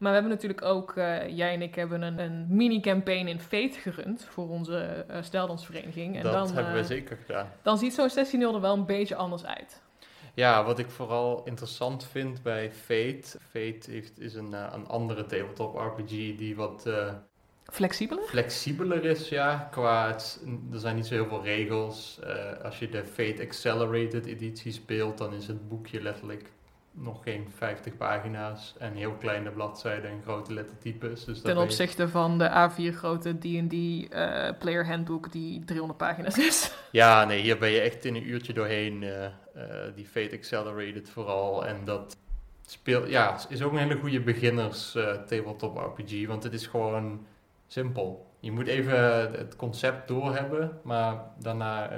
Maar 0.03 0.11
we 0.11 0.19
hebben 0.19 0.37
natuurlijk 0.37 0.63
ook, 0.63 0.97
uh, 0.97 1.29
jij 1.29 1.55
en 1.55 1.63
ik 1.63 1.75
hebben 1.75 2.03
een, 2.03 2.19
een 2.19 2.47
mini-campaign 2.49 3.27
in 3.27 3.41
Fate 3.41 3.79
gerund 3.79 4.25
voor 4.25 4.49
onze 4.49 5.07
uh, 5.11 5.17
steldansvereniging. 5.21 6.17
En 6.17 6.23
dat 6.23 6.33
dan, 6.33 6.55
hebben 6.55 6.75
we 6.75 6.85
zeker 6.85 7.17
gedaan. 7.27 7.53
Dan 7.63 7.79
ziet 7.79 7.95
zo'n 7.95 8.11
sessie 8.11 8.39
0 8.39 8.55
er 8.55 8.61
wel 8.61 8.75
een 8.75 8.87
beetje 8.87 9.15
anders 9.15 9.45
uit. 9.45 9.81
Ja, 10.35 10.65
wat 10.65 10.79
ik 10.79 10.91
vooral 10.91 11.43
interessant 11.45 12.05
vind 12.05 12.43
bij 12.43 12.73
Fate. 12.73 13.39
Fate 13.51 13.91
heeft, 13.91 14.21
is 14.21 14.35
een, 14.35 14.53
een 14.53 14.87
andere 14.87 15.27
tabletop 15.27 15.75
RPG 15.75 16.37
die 16.37 16.57
wat. 16.57 16.89
Flexibeler? 17.65 18.25
Flexibeler 18.25 19.05
is, 19.05 19.29
ja. 19.29 19.69
Qua 19.71 20.07
het, 20.07 20.45
er 20.73 20.79
zijn 20.79 20.97
niet 20.97 21.07
zo 21.07 21.15
heel 21.15 21.27
veel 21.27 21.43
regels. 21.43 22.19
Uh, 22.25 22.65
als 22.65 22.79
je 22.79 22.89
de 22.89 23.05
Fate 23.05 23.43
Accelerated 23.43 24.27
editie 24.27 24.73
speelt, 24.73 25.19
dan 25.19 25.35
is 25.35 25.47
het 25.47 25.69
boekje 25.69 26.03
letterlijk 26.03 26.51
nog 26.93 27.23
geen 27.23 27.47
50 27.57 27.97
pagina's 27.97 28.75
en 28.79 28.95
heel 28.95 29.13
kleine 29.13 29.51
bladzijden 29.51 30.11
en 30.11 30.23
grote 30.23 30.53
lettertypes. 30.53 31.25
Dus 31.25 31.41
Ten 31.41 31.59
opzichte 31.59 32.09
van 32.09 32.39
de 32.39 32.49
A4 32.51 32.97
grote 32.97 33.39
D&D 33.39 33.73
uh, 33.73 34.49
player 34.59 34.87
handbook 34.87 35.33
die 35.33 35.65
300 35.65 35.99
pagina's 35.99 36.39
is. 36.39 36.73
Ja, 36.91 37.25
nee, 37.25 37.41
hier 37.41 37.59
ben 37.59 37.71
je 37.71 37.81
echt 37.81 38.05
in 38.05 38.15
een 38.15 38.29
uurtje 38.29 38.53
doorheen. 38.53 39.03
Uh, 39.03 39.25
uh, 39.25 39.31
die 39.95 40.07
Fate 40.07 40.37
Accelerated 40.37 41.11
vooral. 41.11 41.67
En 41.67 41.85
dat 41.85 42.17
speelt, 42.67 43.09
ja, 43.09 43.39
is 43.49 43.63
ook 43.63 43.73
een 43.73 43.79
hele 43.79 43.99
goede 43.99 44.21
beginners 44.21 44.93
tabletop 45.27 45.77
RPG, 45.77 46.27
want 46.27 46.43
het 46.43 46.53
is 46.53 46.67
gewoon 46.67 47.27
simpel. 47.67 48.31
Je 48.41 48.53
moet 48.53 48.67
even 48.67 48.99
het 49.33 49.57
concept 49.57 50.09
doorhebben, 50.09 50.79
maar 50.83 51.21
daarna 51.39 51.91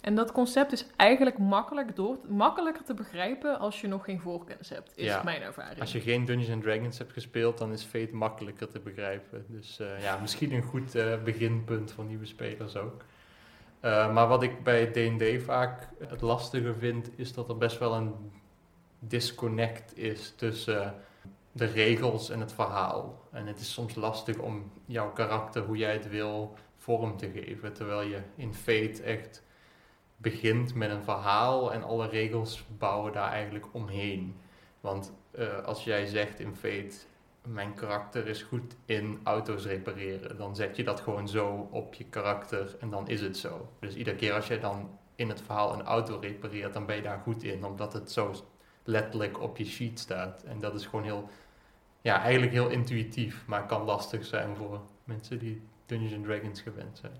en 0.00 0.14
dat 0.14 0.32
concept 0.32 0.72
is 0.72 0.86
eigenlijk 0.96 1.38
makkelijk 1.38 1.96
door, 1.96 2.18
makkelijker 2.28 2.84
te 2.84 2.94
begrijpen 2.94 3.58
als 3.58 3.80
je 3.80 3.88
nog 3.88 4.04
geen 4.04 4.20
voorkennis 4.20 4.68
hebt, 4.68 4.92
is 4.96 5.22
mijn 5.22 5.42
ervaring. 5.42 5.80
Als 5.80 5.92
je 5.92 6.00
geen 6.00 6.24
Dungeons 6.24 6.52
and 6.52 6.62
Dragons 6.62 6.98
hebt 6.98 7.12
gespeeld, 7.12 7.58
dan 7.58 7.72
is 7.72 7.82
Fate 7.82 8.14
makkelijker 8.14 8.68
te 8.68 8.80
begrijpen. 8.80 9.44
Dus 9.48 9.78
uh, 9.80 10.02
ja, 10.02 10.18
misschien 10.20 10.52
een 10.52 10.62
goed 10.62 10.96
uh, 10.96 11.22
beginpunt 11.22 11.92
voor 11.92 12.04
nieuwe 12.04 12.26
spelers 12.26 12.76
ook. 12.76 13.04
Uh, 13.84 14.12
maar 14.12 14.28
wat 14.28 14.42
ik 14.42 14.62
bij 14.62 14.86
D&D 14.86 15.42
vaak 15.42 15.88
het 16.08 16.20
lastige 16.20 16.74
vind, 16.74 17.10
is 17.16 17.32
dat 17.32 17.48
er 17.48 17.56
best 17.56 17.78
wel 17.78 17.94
een 17.94 18.14
disconnect 18.98 19.98
is 19.98 20.32
tussen 20.36 20.94
de 21.52 21.64
regels 21.64 22.30
en 22.30 22.40
het 22.40 22.52
verhaal. 22.52 23.28
En 23.32 23.46
het 23.46 23.60
is 23.60 23.72
soms 23.72 23.94
lastig 23.94 24.38
om 24.38 24.72
jouw 24.86 25.12
karakter, 25.12 25.62
hoe 25.62 25.76
jij 25.76 25.92
het 25.92 26.08
wil, 26.08 26.54
vorm 26.76 27.16
te 27.16 27.30
geven. 27.30 27.72
Terwijl 27.72 28.08
je 28.08 28.20
in 28.36 28.54
Fate 28.54 29.02
echt 29.02 29.42
begint 30.20 30.74
met 30.74 30.90
een 30.90 31.02
verhaal 31.02 31.72
en 31.72 31.82
alle 31.82 32.08
regels 32.08 32.64
bouwen 32.78 33.12
daar 33.12 33.30
eigenlijk 33.30 33.66
omheen. 33.72 34.36
Want 34.80 35.12
uh, 35.38 35.64
als 35.64 35.84
jij 35.84 36.06
zegt 36.06 36.40
in 36.40 36.56
Fate, 36.56 36.96
mijn 37.46 37.74
karakter 37.74 38.26
is 38.26 38.42
goed 38.42 38.76
in 38.84 39.20
auto's 39.22 39.64
repareren, 39.64 40.36
dan 40.36 40.56
zet 40.56 40.76
je 40.76 40.84
dat 40.84 41.00
gewoon 41.00 41.28
zo 41.28 41.68
op 41.70 41.94
je 41.94 42.04
karakter 42.04 42.76
en 42.80 42.90
dan 42.90 43.08
is 43.08 43.20
het 43.20 43.36
zo. 43.36 43.68
Dus 43.78 43.94
iedere 43.94 44.16
keer 44.16 44.32
als 44.32 44.46
jij 44.46 44.60
dan 44.60 44.98
in 45.14 45.28
het 45.28 45.40
verhaal 45.40 45.72
een 45.72 45.82
auto 45.82 46.18
repareert, 46.18 46.72
dan 46.72 46.86
ben 46.86 46.96
je 46.96 47.02
daar 47.02 47.20
goed 47.22 47.42
in, 47.42 47.64
omdat 47.64 47.92
het 47.92 48.10
zo 48.10 48.34
letterlijk 48.84 49.40
op 49.40 49.56
je 49.56 49.64
sheet 49.64 49.98
staat. 49.98 50.42
En 50.42 50.60
dat 50.60 50.74
is 50.74 50.86
gewoon 50.86 51.04
heel, 51.04 51.28
ja, 52.00 52.20
eigenlijk 52.20 52.52
heel 52.52 52.68
intuïtief, 52.68 53.46
maar 53.46 53.66
kan 53.66 53.84
lastig 53.84 54.24
zijn 54.24 54.56
voor 54.56 54.80
mensen 55.04 55.38
die 55.38 55.62
Dungeons 55.86 56.26
Dragons 56.26 56.60
gewend 56.60 56.98
zijn. 56.98 57.12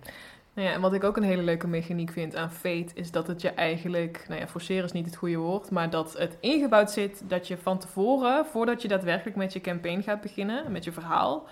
Nou 0.53 0.69
ja, 0.69 0.75
en 0.75 0.81
wat 0.81 0.93
ik 0.93 1.05
ook 1.05 1.17
een 1.17 1.23
hele 1.23 1.43
leuke 1.43 1.67
mechaniek 1.67 2.11
vind 2.11 2.35
aan 2.35 2.51
Fate, 2.51 2.95
is 2.95 3.11
dat 3.11 3.27
het 3.27 3.41
je 3.41 3.51
eigenlijk, 3.51 4.25
nou 4.29 4.41
ja, 4.41 4.49
forceren 4.49 4.85
is 4.85 4.93
niet 4.93 5.07
het 5.07 5.17
goede 5.17 5.37
woord, 5.37 5.71
maar 5.71 5.91
dat 5.91 6.19
het 6.19 6.37
ingebouwd 6.41 6.91
zit 6.91 7.23
dat 7.29 7.49
je 7.49 7.59
van 7.59 7.79
tevoren, 7.79 8.47
voordat 8.47 8.83
je 8.83 8.89
daadwerkelijk 8.89 9.37
met 9.37 9.53
je 9.53 9.61
campaign 9.61 10.03
gaat 10.03 10.21
beginnen, 10.21 10.73
met 10.73 10.85
je 10.85 10.93
verhaal, 10.93 11.47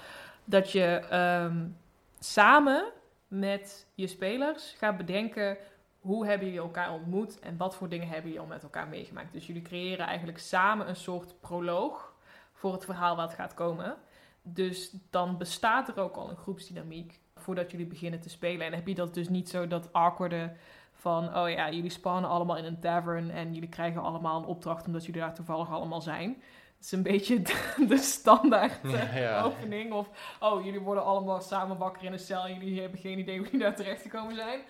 dat 0.45 0.71
je 0.71 1.03
um, 1.45 1.77
samen 2.19 2.85
met 3.29 3.87
je 3.95 4.07
spelers 4.07 4.75
gaat 4.79 4.97
bedenken 4.97 5.57
hoe 6.01 6.27
hebben 6.27 6.47
jullie 6.47 6.63
elkaar 6.63 6.93
ontmoet 6.93 7.39
en 7.39 7.57
wat 7.57 7.77
voor 7.77 7.89
dingen 7.89 8.09
hebben 8.09 8.25
jullie 8.25 8.41
al 8.41 8.47
met 8.47 8.63
elkaar 8.63 8.89
meegemaakt. 8.89 9.33
Dus 9.33 9.47
jullie 9.47 9.63
creëren 9.63 10.07
eigenlijk 10.07 10.39
samen 10.39 10.89
een 10.89 10.97
soort 10.97 11.41
proloog 11.41 12.15
voor 12.53 12.73
het 12.73 12.85
verhaal 12.85 13.17
wat 13.17 13.35
gaat 13.35 13.55
komen. 13.55 13.97
Dus 14.43 14.95
dan 15.11 15.39
bestaat 15.39 15.89
er 15.89 16.01
ook 16.01 16.17
al 16.17 16.31
een 16.31 16.37
groepsdynamiek 16.37 17.21
voordat 17.49 17.71
jullie 17.71 17.87
beginnen 17.87 18.21
te 18.21 18.29
spelen. 18.29 18.67
En 18.67 18.73
heb 18.73 18.87
je 18.87 18.95
dat 18.95 19.15
dus 19.15 19.29
niet 19.29 19.49
zo 19.49 19.67
dat 19.67 19.93
awkwarde 19.93 20.53
van, 20.93 21.37
oh 21.37 21.51
ja, 21.51 21.71
jullie 21.71 21.91
spannen 21.91 22.31
allemaal 22.31 22.57
in 22.57 22.65
een 22.65 22.81
tavern 22.81 23.31
en 23.31 23.55
jullie 23.55 23.69
krijgen 23.69 24.03
allemaal 24.03 24.39
een 24.39 24.47
opdracht 24.47 24.87
omdat 24.87 25.07
jullie 25.07 25.21
daar 25.21 25.35
toevallig 25.35 25.71
allemaal 25.71 26.01
zijn. 26.01 26.43
Het 26.77 26.85
is 26.85 26.93
een 26.93 27.03
beetje 27.03 27.43
de, 27.89 27.99
standaard 27.99 28.81
ja, 29.15 29.43
opening. 29.43 29.93
Of, 29.93 30.09
oh, 30.41 30.65
jullie 30.65 30.81
worden 30.81 31.05
allemaal 31.05 31.41
samen 31.41 31.79
wakker 31.79 32.05
in 32.05 32.13
een 32.13 32.19
cel 32.19 32.45
en 32.45 32.55
jullie 32.55 32.81
hebben 32.81 32.99
geen 32.99 33.19
idee 33.19 33.37
hoe 33.37 33.45
jullie 33.45 33.61
daar 33.61 33.77
terecht 33.77 34.03
gekomen 34.03 34.35
zijn. 34.35 34.61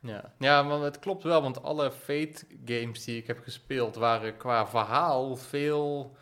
Ja, 0.00 0.32
ja 0.38 0.62
maar 0.62 0.80
het 0.80 0.98
klopt 0.98 1.22
wel, 1.22 1.42
want 1.42 1.62
alle 1.62 1.92
Fate 1.92 2.44
games 2.64 3.04
die 3.04 3.16
ik 3.16 3.26
heb 3.26 3.38
gespeeld 3.38 3.94
waren 3.94 4.36
qua 4.36 4.66
verhaal 4.66 5.36
veel, 5.36 6.16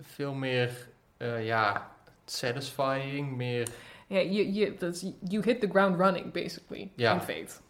veel 0.00 0.34
meer, 0.34 0.88
uh, 1.18 1.46
ja, 1.46 1.90
satisfying, 2.24 3.36
meer 3.36 3.68
ja, 4.08 4.18
je, 4.18 4.52
je, 4.52 4.74
dat 4.78 5.12
you 5.28 5.42
hit 5.42 5.60
the 5.60 5.68
ground 5.68 6.00
running, 6.00 6.32
basically, 6.32 6.90
ja. 6.94 7.12
in 7.14 7.20
Fate. 7.20 7.60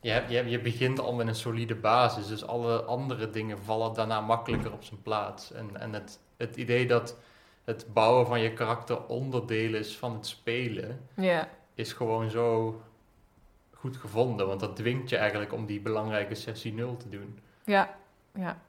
Je, 0.00 0.24
je, 0.28 0.48
je 0.48 0.60
begint 0.60 1.00
al 1.00 1.14
met 1.14 1.26
een 1.26 1.34
solide 1.34 1.74
basis, 1.74 2.26
dus 2.26 2.46
alle 2.46 2.82
andere 2.82 3.30
dingen 3.30 3.58
vallen 3.58 3.94
daarna 3.94 4.20
makkelijker 4.20 4.72
op 4.72 4.84
zijn 4.84 5.02
plaats. 5.02 5.52
En, 5.52 5.80
en 5.80 5.92
het, 5.92 6.20
het 6.36 6.56
idee 6.56 6.86
dat 6.86 7.16
het 7.64 7.86
bouwen 7.92 8.26
van 8.26 8.40
je 8.40 8.52
karakter 8.52 9.06
onderdeel 9.06 9.74
is 9.74 9.96
van 9.96 10.14
het 10.14 10.26
spelen, 10.26 11.00
ja. 11.16 11.48
is 11.74 11.92
gewoon 11.92 12.30
zo 12.30 12.80
goed 13.74 13.96
gevonden. 13.96 14.46
Want 14.46 14.60
dat 14.60 14.76
dwingt 14.76 15.10
je 15.10 15.16
eigenlijk 15.16 15.52
om 15.52 15.66
die 15.66 15.80
belangrijke 15.80 16.34
sessie 16.34 16.74
0 16.74 16.96
te 16.96 17.08
doen. 17.08 17.38
Ja, 17.64 17.96
ja. 18.34 18.60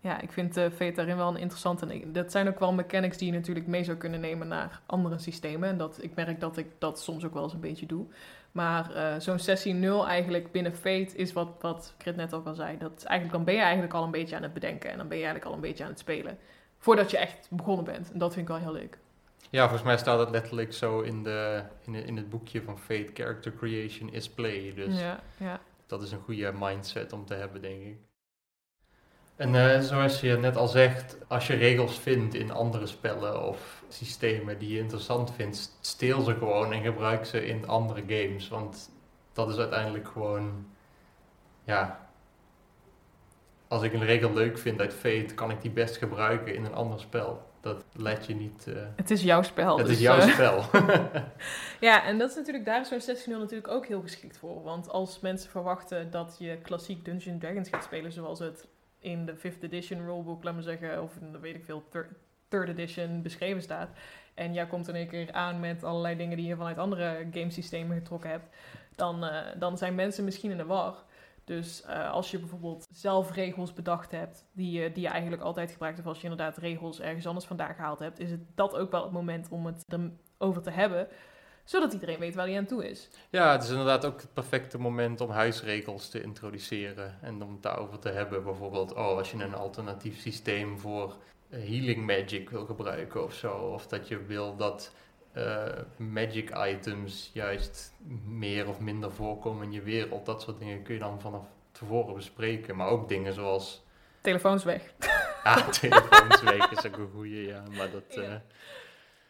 Ja, 0.00 0.20
ik 0.20 0.32
vind 0.32 0.56
uh, 0.56 0.64
Fate 0.64 0.92
daarin 0.92 1.16
wel 1.16 1.28
een 1.28 1.36
interessante. 1.36 1.86
En 1.86 2.12
dat 2.12 2.30
zijn 2.30 2.48
ook 2.48 2.58
wel 2.58 2.72
mechanics 2.72 3.16
die 3.16 3.26
je 3.26 3.38
natuurlijk 3.38 3.66
mee 3.66 3.84
zou 3.84 3.96
kunnen 3.96 4.20
nemen 4.20 4.48
naar 4.48 4.80
andere 4.86 5.18
systemen. 5.18 5.68
En 5.68 5.78
dat, 5.78 6.02
ik 6.02 6.14
merk 6.14 6.40
dat 6.40 6.56
ik 6.56 6.66
dat 6.78 7.00
soms 7.00 7.24
ook 7.24 7.34
wel 7.34 7.42
eens 7.42 7.52
een 7.52 7.60
beetje 7.60 7.86
doe. 7.86 8.06
Maar 8.52 8.96
uh, 8.96 9.20
zo'n 9.20 9.38
sessie 9.38 9.74
0 9.74 10.06
eigenlijk 10.06 10.52
binnen 10.52 10.74
Fate 10.74 11.16
is 11.16 11.32
wat, 11.32 11.48
wat 11.60 11.94
Crit 11.98 12.16
net 12.16 12.34
ook 12.34 12.46
al 12.46 12.54
zei. 12.54 12.78
Dat 12.78 13.04
eigenlijk, 13.04 13.36
dan 13.36 13.44
ben 13.44 13.54
je 13.54 13.60
eigenlijk 13.60 13.94
al 13.94 14.04
een 14.04 14.10
beetje 14.10 14.36
aan 14.36 14.42
het 14.42 14.52
bedenken. 14.52 14.90
En 14.90 14.98
dan 14.98 15.08
ben 15.08 15.18
je 15.18 15.24
eigenlijk 15.24 15.52
al 15.52 15.56
een 15.56 15.68
beetje 15.68 15.84
aan 15.84 15.90
het 15.90 15.98
spelen. 15.98 16.38
Voordat 16.78 17.10
je 17.10 17.18
echt 17.18 17.48
begonnen 17.50 17.84
bent. 17.84 18.12
En 18.12 18.18
dat 18.18 18.32
vind 18.32 18.48
ik 18.48 18.54
wel 18.54 18.62
heel 18.62 18.80
leuk. 18.80 18.98
Ja, 19.50 19.62
volgens 19.62 19.82
mij 19.82 19.98
staat 19.98 20.18
het 20.18 20.30
letterlijk 20.30 20.72
zo 20.72 21.00
in, 21.00 21.22
de, 21.22 21.62
in, 21.84 21.94
in 21.94 22.16
het 22.16 22.30
boekje 22.30 22.62
van 22.62 22.78
Fate. 22.78 23.10
Character 23.14 23.54
creation 23.54 24.12
is 24.12 24.28
play. 24.28 24.72
Dus 24.74 25.00
ja, 25.00 25.20
ja. 25.36 25.60
dat 25.86 26.02
is 26.02 26.12
een 26.12 26.20
goede 26.20 26.52
mindset 26.58 27.12
om 27.12 27.24
te 27.24 27.34
hebben, 27.34 27.62
denk 27.62 27.82
ik. 27.82 28.07
En 29.38 29.54
uh, 29.54 29.80
zoals 29.80 30.20
je 30.20 30.36
net 30.36 30.56
al 30.56 30.68
zegt, 30.68 31.16
als 31.28 31.46
je 31.46 31.54
regels 31.54 31.98
vindt 31.98 32.34
in 32.34 32.50
andere 32.50 32.86
spellen 32.86 33.46
of 33.46 33.82
systemen 33.88 34.58
die 34.58 34.72
je 34.72 34.78
interessant 34.78 35.32
vindt, 35.34 35.78
steel 35.80 36.20
ze 36.20 36.34
gewoon 36.34 36.72
en 36.72 36.82
gebruik 36.82 37.26
ze 37.26 37.46
in 37.46 37.68
andere 37.68 38.02
games. 38.06 38.48
Want 38.48 38.90
dat 39.32 39.48
is 39.48 39.56
uiteindelijk 39.56 40.08
gewoon, 40.08 40.66
ja, 41.64 42.08
als 43.68 43.82
ik 43.82 43.92
een 43.92 44.04
regel 44.04 44.32
leuk 44.32 44.58
vind 44.58 44.80
uit 44.80 44.94
Fate, 44.94 45.34
kan 45.34 45.50
ik 45.50 45.62
die 45.62 45.70
best 45.70 45.96
gebruiken 45.96 46.54
in 46.54 46.64
een 46.64 46.74
ander 46.74 47.00
spel. 47.00 47.46
Dat 47.60 47.84
let 47.92 48.26
je 48.26 48.34
niet. 48.34 48.64
Uh... 48.68 48.74
Het 48.96 49.10
is 49.10 49.22
jouw 49.22 49.42
spel. 49.42 49.76
Het 49.76 49.86
dus, 49.86 49.94
is 49.94 50.02
jouw 50.02 50.18
uh... 50.18 50.32
spel. 50.32 50.64
ja, 51.88 52.04
en 52.04 52.18
dat 52.18 52.30
is 52.30 52.36
natuurlijk, 52.36 52.64
daar 52.64 52.80
is 52.80 53.06
zo'n 53.06 53.16
16.0 53.16 53.24
natuurlijk 53.24 53.68
ook 53.68 53.86
heel 53.86 54.00
geschikt 54.00 54.36
voor. 54.36 54.62
Want 54.62 54.88
als 54.88 55.20
mensen 55.20 55.50
verwachten 55.50 56.10
dat 56.10 56.36
je 56.38 56.58
klassiek 56.62 57.04
Dungeons 57.04 57.40
Dragons 57.40 57.68
gaat 57.68 57.84
spelen 57.84 58.12
zoals 58.12 58.38
het 58.38 58.66
in 58.98 59.26
de 59.26 59.36
5th 59.36 59.62
edition 59.62 60.06
rulebook, 60.06 60.44
laat 60.44 60.54
maar 60.54 60.62
zeggen, 60.62 61.02
of 61.02 61.16
in 61.16 61.32
de 61.32 61.38
weet 61.38 61.54
ik 61.54 61.64
veel, 61.64 61.84
third 62.48 62.68
edition 62.68 63.22
beschreven 63.22 63.62
staat. 63.62 63.90
En 64.34 64.52
jij 64.52 64.66
komt 64.66 64.88
in 64.88 64.94
één 64.94 65.08
keer 65.08 65.32
aan 65.32 65.60
met 65.60 65.84
allerlei 65.84 66.16
dingen 66.16 66.36
die 66.36 66.46
je 66.46 66.56
vanuit 66.56 66.78
andere 66.78 67.26
gamesystemen 67.30 67.96
getrokken 67.96 68.30
hebt. 68.30 68.56
Dan, 68.94 69.24
uh, 69.24 69.40
dan 69.58 69.78
zijn 69.78 69.94
mensen 69.94 70.24
misschien 70.24 70.50
in 70.50 70.56
de 70.56 70.64
war. 70.64 71.04
Dus 71.44 71.84
uh, 71.86 72.10
als 72.10 72.30
je 72.30 72.38
bijvoorbeeld 72.38 72.86
zelf 72.90 73.34
regels 73.34 73.72
bedacht 73.72 74.10
hebt, 74.10 74.44
die 74.52 74.80
je, 74.80 74.92
die 74.92 75.02
je 75.02 75.08
eigenlijk 75.08 75.42
altijd 75.42 75.70
gebruikt, 75.70 75.98
of 75.98 76.06
als 76.06 76.20
je 76.20 76.28
inderdaad 76.28 76.56
regels 76.56 77.00
ergens 77.00 77.26
anders 77.26 77.46
vandaan 77.46 77.74
gehaald 77.74 77.98
hebt, 77.98 78.18
is 78.18 78.30
het 78.30 78.40
dat 78.54 78.76
ook 78.76 78.90
wel 78.90 79.02
het 79.02 79.12
moment 79.12 79.48
om 79.48 79.66
het 79.66 79.84
erover 80.38 80.62
te 80.62 80.70
hebben 80.70 81.08
zodat 81.68 81.92
iedereen 81.92 82.18
weet 82.18 82.34
waar 82.34 82.46
hij 82.46 82.56
aan 82.56 82.66
toe 82.66 82.88
is. 82.88 83.08
Ja, 83.30 83.52
het 83.52 83.62
is 83.62 83.70
inderdaad 83.70 84.04
ook 84.04 84.20
het 84.20 84.32
perfecte 84.32 84.78
moment 84.78 85.20
om 85.20 85.30
huisregels 85.30 86.08
te 86.08 86.22
introduceren 86.22 87.18
en 87.22 87.42
om 87.42 87.52
het 87.52 87.62
daarover 87.62 87.98
te 87.98 88.08
hebben. 88.08 88.44
Bijvoorbeeld, 88.44 88.94
oh, 88.94 89.16
als 89.16 89.30
je 89.30 89.36
een 89.36 89.54
alternatief 89.54 90.20
systeem 90.20 90.78
voor 90.78 91.16
eh, 91.50 91.58
healing 91.58 92.06
magic 92.06 92.50
wil 92.50 92.64
gebruiken 92.64 93.24
of 93.24 93.34
zo, 93.34 93.52
of 93.52 93.86
dat 93.86 94.08
je 94.08 94.24
wil 94.24 94.56
dat 94.56 94.92
uh, 95.36 95.64
magic 95.96 96.50
items 96.56 97.30
juist 97.32 97.92
meer 98.26 98.68
of 98.68 98.80
minder 98.80 99.12
voorkomen 99.12 99.64
in 99.64 99.72
je 99.72 99.82
wereld. 99.82 100.26
Dat 100.26 100.42
soort 100.42 100.58
dingen 100.58 100.82
kun 100.82 100.94
je 100.94 101.00
dan 101.00 101.20
vanaf 101.20 101.46
tevoren 101.72 102.14
bespreken. 102.14 102.76
Maar 102.76 102.88
ook 102.88 103.08
dingen 103.08 103.32
zoals... 103.32 103.84
Telefoons 104.20 104.64
weg. 104.64 104.94
Ah, 105.42 105.68
telefoons 105.68 106.42
weg 106.42 106.70
is 106.70 106.86
ook 106.86 106.96
een 106.96 107.10
goeie, 107.14 107.46
ja. 107.46 107.62
Maar 107.76 107.90
dat... 107.90 108.04
Ja. 108.14 108.22
Uh, 108.22 108.34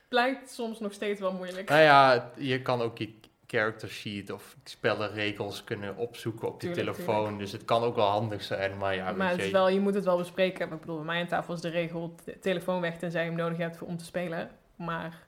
blijkt 0.08 0.50
soms 0.50 0.80
nog 0.80 0.92
steeds 0.92 1.20
wel 1.20 1.32
moeilijk. 1.32 1.68
Nou 1.68 1.82
ja, 1.82 2.30
je 2.36 2.62
kan 2.62 2.80
ook 2.80 2.98
je 2.98 3.14
character 3.46 3.88
sheet 3.88 4.30
of 4.30 4.56
spellenregels 4.64 5.64
kunnen 5.64 5.96
opzoeken 5.96 6.48
op 6.48 6.62
je 6.62 6.70
telefoon. 6.70 7.16
Tuurlijk. 7.16 7.38
Dus 7.38 7.52
het 7.52 7.64
kan 7.64 7.82
ook 7.82 7.94
wel 7.94 8.08
handig 8.08 8.42
zijn, 8.42 8.76
maar 8.76 8.94
ja, 8.94 9.12
Maar 9.12 9.30
het 9.30 9.40
is 9.40 9.50
wel, 9.50 9.68
je 9.68 9.80
moet 9.80 9.94
het 9.94 10.04
wel 10.04 10.16
bespreken. 10.16 10.72
Ik 10.72 10.80
bedoel, 10.80 10.96
bij 10.96 11.04
mij 11.04 11.20
aan 11.20 11.26
tafel 11.26 11.54
is 11.54 11.60
de 11.60 11.68
regel 11.68 12.14
telefoon 12.40 12.80
weg 12.80 12.98
tenzij 12.98 13.22
je 13.22 13.28
hem 13.28 13.38
nodig 13.38 13.58
hebt 13.58 13.82
om 13.82 13.96
te 13.96 14.04
spelen. 14.04 14.50
Maar 14.76 15.26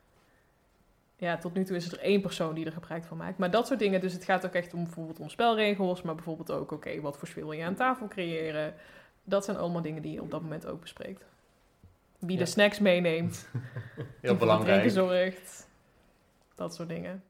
ja, 1.16 1.38
tot 1.38 1.54
nu 1.54 1.64
toe 1.64 1.76
is 1.76 1.92
er 1.92 1.98
één 1.98 2.20
persoon 2.20 2.54
die 2.54 2.66
er 2.66 2.72
gebruik 2.72 3.04
van 3.04 3.16
maakt. 3.16 3.38
Maar 3.38 3.50
dat 3.50 3.66
soort 3.66 3.78
dingen, 3.78 4.00
dus 4.00 4.12
het 4.12 4.24
gaat 4.24 4.46
ook 4.46 4.54
echt 4.54 4.74
om 4.74 4.84
bijvoorbeeld 4.84 5.20
om 5.20 5.28
spelregels, 5.28 6.02
maar 6.02 6.14
bijvoorbeeld 6.14 6.50
ook, 6.50 6.72
oké, 6.72 7.00
wat 7.00 7.16
voor 7.18 7.28
spel 7.28 7.44
wil 7.44 7.58
je 7.58 7.64
aan 7.64 7.74
tafel 7.74 8.08
creëren? 8.08 8.74
Dat 9.24 9.44
zijn 9.44 9.56
allemaal 9.56 9.82
dingen 9.82 10.02
die 10.02 10.12
je 10.12 10.22
op 10.22 10.30
dat 10.30 10.42
moment 10.42 10.66
ook 10.66 10.80
bespreekt. 10.80 11.24
Wie 12.20 12.38
de 12.38 12.46
snacks 12.46 12.78
meeneemt. 12.78 13.48
Heel 14.20 14.36
belangrijk. 14.36 14.90
zorgt. 14.90 15.68
Dat 16.54 16.74
soort 16.74 16.88
dingen. 16.88 17.24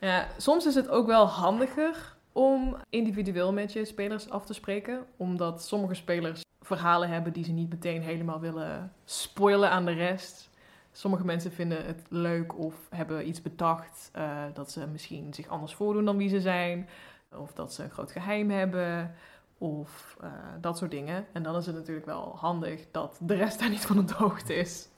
Ja, 0.00 0.26
soms 0.36 0.66
is 0.66 0.74
het 0.74 0.88
ook 0.88 1.06
wel 1.06 1.26
handiger 1.26 2.16
om 2.32 2.76
individueel 2.90 3.52
met 3.52 3.72
je 3.72 3.84
spelers 3.84 4.30
af 4.30 4.46
te 4.46 4.54
spreken. 4.54 5.06
Omdat 5.16 5.64
sommige 5.64 5.94
spelers 5.94 6.44
verhalen 6.60 7.08
hebben 7.08 7.32
die 7.32 7.44
ze 7.44 7.52
niet 7.52 7.70
meteen 7.70 8.02
helemaal 8.02 8.40
willen 8.40 8.92
spoilen 9.04 9.70
aan 9.70 9.84
de 9.84 9.92
rest. 9.92 10.50
Sommige 10.92 11.24
mensen 11.24 11.52
vinden 11.52 11.86
het 11.86 12.02
leuk 12.08 12.58
of 12.58 12.74
hebben 12.90 13.28
iets 13.28 13.42
bedacht 13.42 14.10
uh, 14.16 14.44
dat 14.54 14.70
ze 14.70 14.86
misschien 14.86 15.34
zich 15.34 15.48
anders 15.48 15.74
voordoen 15.74 16.04
dan 16.04 16.16
wie 16.16 16.28
ze 16.28 16.40
zijn. 16.40 16.88
Of 17.36 17.52
dat 17.52 17.72
ze 17.72 17.82
een 17.82 17.90
groot 17.90 18.10
geheim 18.10 18.50
hebben. 18.50 19.14
Of 19.58 20.16
uh, 20.24 20.30
dat 20.60 20.78
soort 20.78 20.90
dingen. 20.90 21.26
En 21.32 21.42
dan 21.42 21.56
is 21.56 21.66
het 21.66 21.74
natuurlijk 21.74 22.06
wel 22.06 22.36
handig 22.36 22.84
dat 22.90 23.18
de 23.20 23.34
rest 23.34 23.58
daar 23.60 23.70
niet 23.70 23.86
van 23.86 23.98
op 23.98 24.08
de 24.08 24.14
hoogte 24.14 24.54
is. 24.54 24.88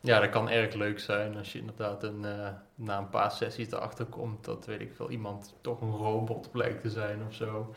Ja, 0.00 0.20
dat 0.20 0.30
kan 0.30 0.50
erg 0.50 0.74
leuk 0.74 1.00
zijn 1.00 1.36
als 1.36 1.52
je 1.52 1.58
inderdaad 1.58 2.02
een, 2.02 2.22
uh, 2.22 2.48
na 2.74 2.98
een 2.98 3.08
paar 3.08 3.30
sessies 3.30 3.72
erachter 3.72 4.04
komt 4.04 4.44
dat, 4.44 4.66
weet 4.66 4.80
ik 4.80 4.92
veel, 4.94 5.10
iemand 5.10 5.54
toch 5.60 5.80
een 5.80 5.90
robot 5.90 6.50
blijkt 6.50 6.80
te 6.80 6.90
zijn 6.90 7.22
of 7.26 7.34
zo. 7.34 7.74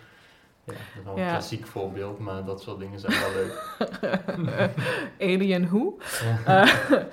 Ja, 0.63 0.73
dat 0.73 0.81
is 0.97 1.03
wel 1.03 1.13
een 1.13 1.21
ja. 1.21 1.29
klassiek 1.29 1.67
voorbeeld, 1.67 2.19
maar 2.19 2.45
dat 2.45 2.61
soort 2.61 2.79
dingen 2.79 2.99
zijn 2.99 3.19
wel 3.19 3.33
leuk. 3.33 3.77
Alien? 5.19 5.69
Ja. 6.45 6.63
Uh, 6.63 7.03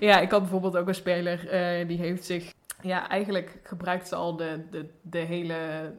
ja, 0.08 0.20
ik 0.20 0.30
had 0.30 0.40
bijvoorbeeld 0.40 0.76
ook 0.76 0.88
een 0.88 0.94
speler 0.94 1.38
die 1.86 1.98
heeft 1.98 2.24
zich 2.24 2.52
ja, 2.82 3.08
eigenlijk 3.08 3.58
gebruikt 3.62 4.08
ze 4.08 4.14
al 4.14 4.36
de, 4.36 4.64
de, 4.70 4.88
de 5.02 5.18
hele 5.18 5.56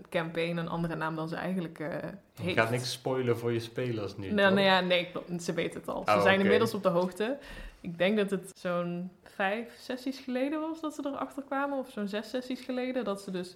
campaign 0.10 0.58
een 0.58 0.70
andere 0.70 0.96
naam 0.96 1.16
dan 1.16 1.28
ze 1.28 1.36
eigenlijk 1.36 1.80
uh, 1.80 1.88
heeft. 1.90 2.50
Je 2.50 2.54
gaat 2.54 2.70
niks 2.70 2.92
spoilen 2.92 3.38
voor 3.38 3.52
je 3.52 3.60
spelers 3.60 4.18
nu, 4.18 4.32
nou, 4.32 4.54
nou 4.54 4.66
ja, 4.66 4.80
nee, 4.80 5.12
ze 5.40 5.54
weten 5.54 5.80
het 5.80 5.90
al. 5.90 6.00
Oh, 6.00 6.06
ze 6.06 6.12
zijn 6.12 6.22
okay. 6.22 6.36
inmiddels 6.36 6.74
op 6.74 6.84
de 6.84 6.90
hoogte. 6.90 7.38
Ik 7.82 7.98
denk 7.98 8.18
dat 8.18 8.30
het 8.30 8.52
zo'n 8.56 9.12
vijf 9.24 9.76
sessies 9.80 10.20
geleden 10.20 10.60
was 10.60 10.82
dat 10.82 10.94
ze 10.94 11.02
erachter 11.06 11.44
kwamen. 11.44 11.78
Of 11.78 11.90
zo'n 11.90 12.08
zes 12.08 12.30
sessies 12.30 12.62
geleden. 12.62 13.04
Dat 13.04 13.22
ze 13.22 13.32
dus... 13.32 13.56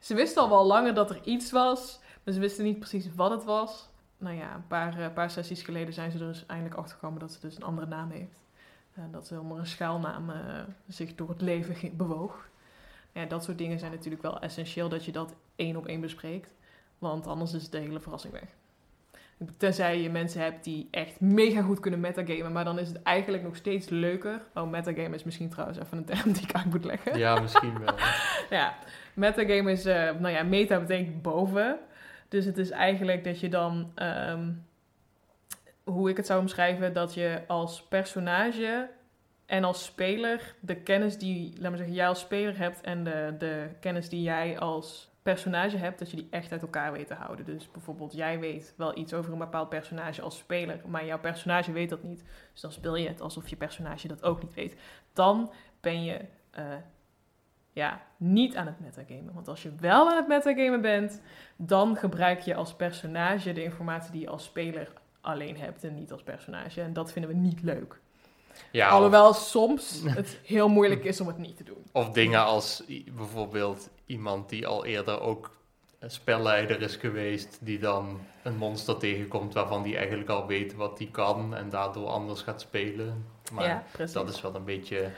Ze 0.00 0.14
wisten 0.14 0.42
al 0.42 0.48
wel 0.48 0.66
langer 0.66 0.94
dat 0.94 1.10
er 1.10 1.20
iets 1.24 1.50
was. 1.50 2.00
Maar 2.24 2.34
ze 2.34 2.40
wisten 2.40 2.64
niet 2.64 2.78
precies 2.78 3.14
wat 3.14 3.30
het 3.30 3.44
was. 3.44 3.88
Nou 4.18 4.36
ja, 4.36 4.54
een 4.54 4.66
paar, 4.66 4.98
uh, 4.98 5.06
paar 5.14 5.30
sessies 5.30 5.62
geleden 5.62 5.94
zijn 5.94 6.10
ze 6.10 6.18
er 6.18 6.26
dus 6.26 6.46
eindelijk 6.46 6.76
achter 6.76 6.94
gekomen 6.94 7.20
dat 7.20 7.32
ze 7.32 7.40
dus 7.40 7.56
een 7.56 7.62
andere 7.62 7.86
naam 7.86 8.10
heeft. 8.10 8.46
Uh, 8.98 9.04
dat 9.12 9.26
ze 9.26 9.40
onder 9.40 9.58
een 9.58 9.66
schuilnaam 9.66 10.30
zich 10.88 11.14
door 11.14 11.28
het 11.28 11.40
leven 11.40 11.96
bewoog. 11.96 12.48
Ja, 13.18 13.24
dat 13.24 13.44
soort 13.44 13.58
dingen 13.58 13.78
zijn 13.78 13.90
natuurlijk 13.90 14.22
wel 14.22 14.40
essentieel 14.40 14.88
dat 14.88 15.04
je 15.04 15.12
dat 15.12 15.34
één 15.56 15.76
op 15.76 15.86
één 15.86 16.00
bespreekt. 16.00 16.54
Want 16.98 17.26
anders 17.26 17.52
is 17.52 17.70
de 17.70 17.78
hele 17.78 18.00
verrassing 18.00 18.32
weg. 18.32 18.56
Tenzij 19.56 20.00
je 20.00 20.10
mensen 20.10 20.42
hebt 20.42 20.64
die 20.64 20.88
echt 20.90 21.20
mega 21.20 21.62
goed 21.62 21.80
kunnen 21.80 22.00
metagamen. 22.00 22.52
Maar 22.52 22.64
dan 22.64 22.78
is 22.78 22.88
het 22.88 23.02
eigenlijk 23.02 23.42
nog 23.42 23.56
steeds 23.56 23.88
leuker. 23.88 24.42
Oh, 24.54 24.70
metagame 24.70 25.14
is 25.14 25.24
misschien 25.24 25.48
trouwens 25.48 25.78
even 25.78 25.98
een 25.98 26.04
term 26.04 26.32
die 26.32 26.42
ik 26.42 26.52
uit 26.52 26.64
moet 26.64 26.84
leggen. 26.84 27.18
Ja, 27.18 27.40
misschien 27.40 27.78
wel. 27.78 27.94
ja, 28.58 28.74
metagame 29.14 29.70
is... 29.70 29.86
Uh, 29.86 29.94
nou 29.94 30.28
ja, 30.28 30.42
meta 30.42 30.80
betekent 30.80 31.22
boven. 31.22 31.78
Dus 32.28 32.44
het 32.44 32.58
is 32.58 32.70
eigenlijk 32.70 33.24
dat 33.24 33.40
je 33.40 33.48
dan... 33.48 33.92
Um, 34.28 34.66
hoe 35.84 36.10
ik 36.10 36.16
het 36.16 36.26
zou 36.26 36.40
omschrijven... 36.40 36.92
Dat 36.92 37.14
je 37.14 37.42
als 37.46 37.82
personage 37.82 38.88
en 39.48 39.64
als 39.64 39.84
speler, 39.84 40.54
de 40.60 40.76
kennis 40.76 41.18
die, 41.18 41.52
laat 41.52 41.68
maar 41.68 41.76
zeggen, 41.76 41.96
jij 41.96 42.08
als 42.08 42.20
speler 42.20 42.58
hebt 42.58 42.80
en 42.80 43.04
de, 43.04 43.34
de 43.38 43.68
kennis 43.80 44.08
die 44.08 44.22
jij 44.22 44.58
als 44.58 45.10
personage 45.22 45.76
hebt, 45.76 45.98
dat 45.98 46.10
je 46.10 46.16
die 46.16 46.26
echt 46.30 46.52
uit 46.52 46.62
elkaar 46.62 46.92
weet 46.92 47.06
te 47.06 47.14
houden. 47.14 47.44
Dus 47.44 47.70
bijvoorbeeld, 47.70 48.12
jij 48.12 48.38
weet 48.38 48.74
wel 48.76 48.98
iets 48.98 49.14
over 49.14 49.32
een 49.32 49.38
bepaald 49.38 49.68
personage 49.68 50.22
als 50.22 50.38
speler, 50.38 50.80
maar 50.86 51.04
jouw 51.04 51.18
personage 51.18 51.72
weet 51.72 51.88
dat 51.88 52.02
niet. 52.02 52.24
Dus 52.52 52.60
dan 52.60 52.72
speel 52.72 52.96
je 52.96 53.08
het 53.08 53.20
alsof 53.20 53.48
je 53.48 53.56
personage 53.56 54.08
dat 54.08 54.22
ook 54.22 54.42
niet 54.42 54.54
weet. 54.54 54.76
Dan 55.12 55.52
ben 55.80 56.04
je 56.04 56.20
uh, 56.58 56.64
ja, 57.72 58.02
niet 58.16 58.56
aan 58.56 58.66
het 58.66 58.80
metagamen. 58.80 59.34
Want 59.34 59.48
als 59.48 59.62
je 59.62 59.74
wel 59.74 60.10
aan 60.10 60.16
het 60.16 60.28
metagamen 60.28 60.80
bent, 60.80 61.22
dan 61.56 61.96
gebruik 61.96 62.40
je 62.40 62.54
als 62.54 62.74
personage 62.74 63.52
de 63.52 63.62
informatie 63.62 64.12
die 64.12 64.20
je 64.20 64.28
als 64.28 64.44
speler 64.44 64.92
alleen 65.20 65.56
hebt 65.56 65.84
en 65.84 65.94
niet 65.94 66.12
als 66.12 66.22
personage. 66.22 66.80
En 66.80 66.92
dat 66.92 67.12
vinden 67.12 67.30
we 67.30 67.36
niet 67.36 67.62
leuk. 67.62 68.00
Ja, 68.70 68.88
Alhoewel 68.88 69.28
of... 69.28 69.36
soms 69.36 70.02
het 70.04 70.38
heel 70.44 70.68
moeilijk 70.68 71.04
is 71.04 71.20
om 71.20 71.26
het 71.26 71.38
niet 71.38 71.56
te 71.56 71.64
doen. 71.64 71.84
Of 71.92 72.10
dingen 72.10 72.44
als 72.44 72.82
bijvoorbeeld 73.16 73.88
iemand 74.06 74.48
die 74.48 74.66
al 74.66 74.84
eerder 74.84 75.20
ook 75.20 75.56
een 75.98 76.10
spelleider 76.10 76.82
is 76.82 76.96
geweest, 76.96 77.58
die 77.60 77.78
dan 77.78 78.20
een 78.42 78.56
monster 78.56 78.96
tegenkomt 78.96 79.54
waarvan 79.54 79.82
die 79.82 79.96
eigenlijk 79.96 80.28
al 80.28 80.46
weet 80.46 80.74
wat 80.74 80.98
die 80.98 81.10
kan 81.10 81.56
en 81.56 81.68
daardoor 81.68 82.08
anders 82.08 82.42
gaat 82.42 82.60
spelen. 82.60 83.26
Maar 83.52 83.64
ja, 83.64 83.82
dat 84.12 84.28
is 84.28 84.40
wel 84.40 84.54
een 84.54 84.64
beetje, 84.64 85.10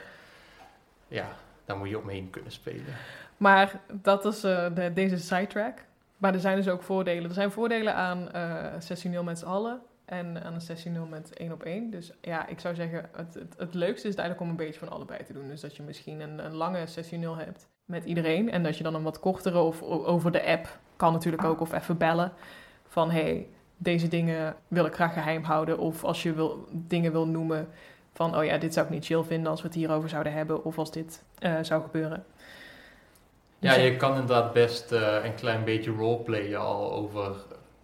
ja, 1.07 1.27
daar 1.65 1.77
moet 1.77 1.89
je 1.89 1.99
omheen 1.99 2.29
kunnen 2.29 2.51
spelen. 2.51 2.95
Maar 3.37 3.79
dat 3.91 4.25
is 4.25 4.43
uh, 4.43 4.65
de, 4.75 4.93
deze 4.93 5.17
sidetrack. 5.17 5.77
Maar 6.17 6.33
er 6.33 6.39
zijn 6.39 6.55
dus 6.55 6.67
ook 6.67 6.83
voordelen. 6.83 7.23
Er 7.23 7.33
zijn 7.33 7.51
voordelen 7.51 7.95
aan 7.95 8.29
uh, 8.35 8.65
sessioneel 8.79 9.23
met 9.23 9.39
z'n 9.39 9.45
allen. 9.45 9.81
En 10.11 10.43
aan 10.43 10.53
een 10.53 10.61
sessie 10.61 10.91
0 10.91 11.05
met 11.05 11.33
één 11.33 11.51
op 11.51 11.63
één. 11.63 11.89
Dus 11.89 12.11
ja, 12.21 12.47
ik 12.47 12.59
zou 12.59 12.75
zeggen, 12.75 13.09
het, 13.11 13.33
het, 13.33 13.53
het 13.57 13.73
leukste 13.73 14.07
is 14.07 14.13
het 14.13 14.19
eigenlijk 14.19 14.41
om 14.41 14.49
een 14.49 14.65
beetje 14.65 14.79
van 14.79 14.89
allebei 14.89 15.23
te 15.23 15.33
doen. 15.33 15.47
Dus 15.47 15.61
dat 15.61 15.75
je 15.75 15.83
misschien 15.83 16.19
een, 16.19 16.45
een 16.45 16.55
lange 16.55 16.87
sessie 16.87 17.17
0 17.17 17.37
hebt 17.37 17.67
met 17.85 18.05
iedereen. 18.05 18.51
En 18.51 18.63
dat 18.63 18.77
je 18.77 18.83
dan 18.83 18.95
een 18.95 19.03
wat 19.03 19.19
kortere 19.19 19.59
of 19.59 19.81
over 19.81 20.31
de 20.31 20.45
app 20.45 20.79
kan 20.95 21.13
natuurlijk 21.13 21.43
ook. 21.43 21.61
Of 21.61 21.73
even 21.73 21.97
bellen 21.97 22.33
van 22.87 23.11
hey, 23.11 23.47
deze 23.77 24.07
dingen 24.07 24.55
wil 24.67 24.85
ik 24.85 24.93
graag 24.93 25.13
geheim 25.13 25.43
houden. 25.43 25.77
Of 25.77 26.03
als 26.03 26.23
je 26.23 26.33
wil, 26.33 26.67
dingen 26.71 27.11
wil 27.11 27.27
noemen 27.27 27.67
van 28.13 28.37
oh 28.37 28.45
ja, 28.45 28.57
dit 28.57 28.73
zou 28.73 28.85
ik 28.85 28.91
niet 28.91 29.05
chill 29.05 29.23
vinden 29.23 29.51
als 29.51 29.61
we 29.61 29.67
het 29.67 29.75
hierover 29.75 30.09
zouden 30.09 30.33
hebben. 30.33 30.63
Of 30.63 30.77
als 30.77 30.91
dit 30.91 31.23
eh, 31.39 31.55
zou 31.61 31.81
gebeuren. 31.81 32.25
Ja, 33.59 33.73
Dus 33.73 33.83
je 33.83 33.95
kan 33.95 34.11
inderdaad 34.11 34.53
best 34.53 34.91
eh, 34.91 35.23
een 35.23 35.35
klein 35.35 35.63
beetje 35.63 35.91
roleplayen 35.91 36.59
al 36.59 36.91
over 36.91 37.35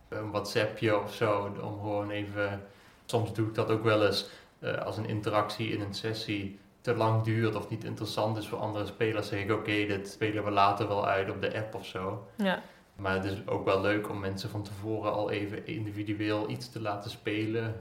een 0.10 0.32
WhatsAppje 0.32 1.00
of 1.02 1.13
zo. 1.13 1.52
Om 1.62 1.74
gewoon 1.80 2.10
even, 2.10 2.63
soms 3.06 3.34
doe 3.34 3.48
ik 3.48 3.56
dat 3.56 3.70
ook 3.70 3.84
wel 3.84 4.06
eens, 4.06 4.30
eh, 4.60 4.78
als 4.78 4.98
een 4.98 5.06
interactie 5.08 5.70
in 5.74 5.82
een 5.82 5.93
sessie 5.93 6.60
te 6.82 6.96
lang 6.96 7.24
duurt 7.24 7.56
of 7.56 7.70
niet 7.70 7.84
interessant 7.84 8.38
is 8.38 8.48
voor 8.48 8.60
andere 8.60 8.86
spelers, 8.86 9.28
zeg 9.28 9.39
ik 9.43 9.52
oké, 9.52 9.86
dit 9.86 10.08
spelen 10.10 10.43
we 10.43 10.52
later 10.52 10.88
wel 10.88 11.08
uit 11.08 11.30
op 11.30 11.41
de 11.41 11.58
app 11.58 11.76
of 11.76 11.86
zo. 11.86 12.28
Ja, 12.36 12.62
Maar 12.96 13.13
het 13.13 13.24
is 13.26 13.48
ook 13.48 13.65
wel 13.65 13.82
leuk 13.82 14.10
om 14.10 14.20
mensen 14.20 14.50
van 14.50 14.63
tevoren 14.63 15.13
al 15.13 15.30
even 15.32 15.67
individueel 15.67 16.50
iets 16.50 16.70
te 16.72 16.82
laten 16.82 17.10
spelen. 17.12 17.76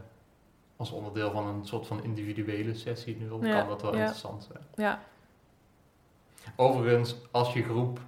Als 0.77 0.91
onderdeel 0.91 1.31
van 1.31 1.47
een 1.47 1.65
soort 1.67 1.87
van 1.87 2.03
individuele 2.05 2.75
sessie 2.75 3.17
nu 3.17 3.47
Ja, 3.49 3.59
kan 3.59 3.69
dat 3.69 3.83
wel 3.83 3.93
ja. 3.93 3.99
interessant 3.99 4.49
zijn. 4.53 4.65
ja, 4.75 5.01
Overigens, 6.57 7.17
als 7.31 7.53
je 7.53 7.63
groep 7.63 8.01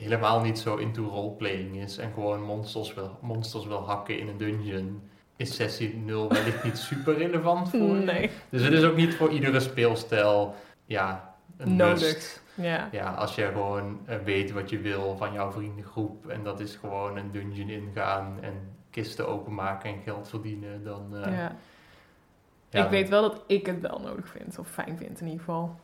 helemaal 0.00 0.40
niet 0.40 0.58
zo 0.58 0.76
into 0.76 1.02
roleplaying 1.08 1.76
is 1.76 1.98
en 1.98 2.12
gewoon 2.12 2.42
monsters 2.42 2.94
wil, 2.94 3.18
monsters 3.20 3.66
wil 3.66 3.86
hakken 3.86 4.18
in 4.18 4.28
een 4.28 4.36
dungeon, 4.36 5.02
is 5.36 5.54
sessie 5.54 5.96
0 5.96 6.28
wellicht 6.28 6.64
niet 6.64 6.78
super 6.78 7.16
relevant 7.16 7.70
voor 7.78 7.80
nee, 7.96 8.30
Dus 8.48 8.62
het 8.62 8.72
is 8.72 8.84
ook 8.84 8.96
niet 8.96 9.14
voor 9.14 9.30
iedere 9.30 9.60
speelstijl 9.60 10.54
ja, 10.84 11.34
een 11.56 11.76
Nodig. 11.76 12.00
must. 12.00 12.42
ja. 12.54 12.88
Ja, 12.92 13.12
als 13.12 13.34
je 13.34 13.44
gewoon 13.46 14.00
eh, 14.04 14.16
weet 14.24 14.50
wat 14.52 14.70
je 14.70 14.78
wil 14.78 15.16
van 15.16 15.32
jouw 15.32 15.50
vriendengroep 15.50 16.28
en 16.28 16.42
dat 16.42 16.60
is 16.60 16.76
gewoon 16.76 17.16
een 17.16 17.30
dungeon 17.30 17.68
ingaan 17.68 18.38
en 18.40 18.52
kisten 18.90 19.28
openmaken 19.28 19.90
en 19.90 20.00
geld 20.04 20.28
verdienen, 20.28 20.84
dan... 20.84 21.16
eh, 21.16 21.32
ja. 21.36 21.56
ja, 22.70 22.84
ik 22.84 22.90
weet 22.90 23.08
wel 23.08 23.22
dat 23.22 23.42
ik 23.46 23.66
het 23.66 23.80
wel 23.80 24.00
nodig 24.04 24.28
vind, 24.28 24.58
of 24.58 24.68
fijn 24.68 24.96
vind 24.98 25.20
in 25.20 25.26
ieder 25.26 25.40
geval. 25.40 25.76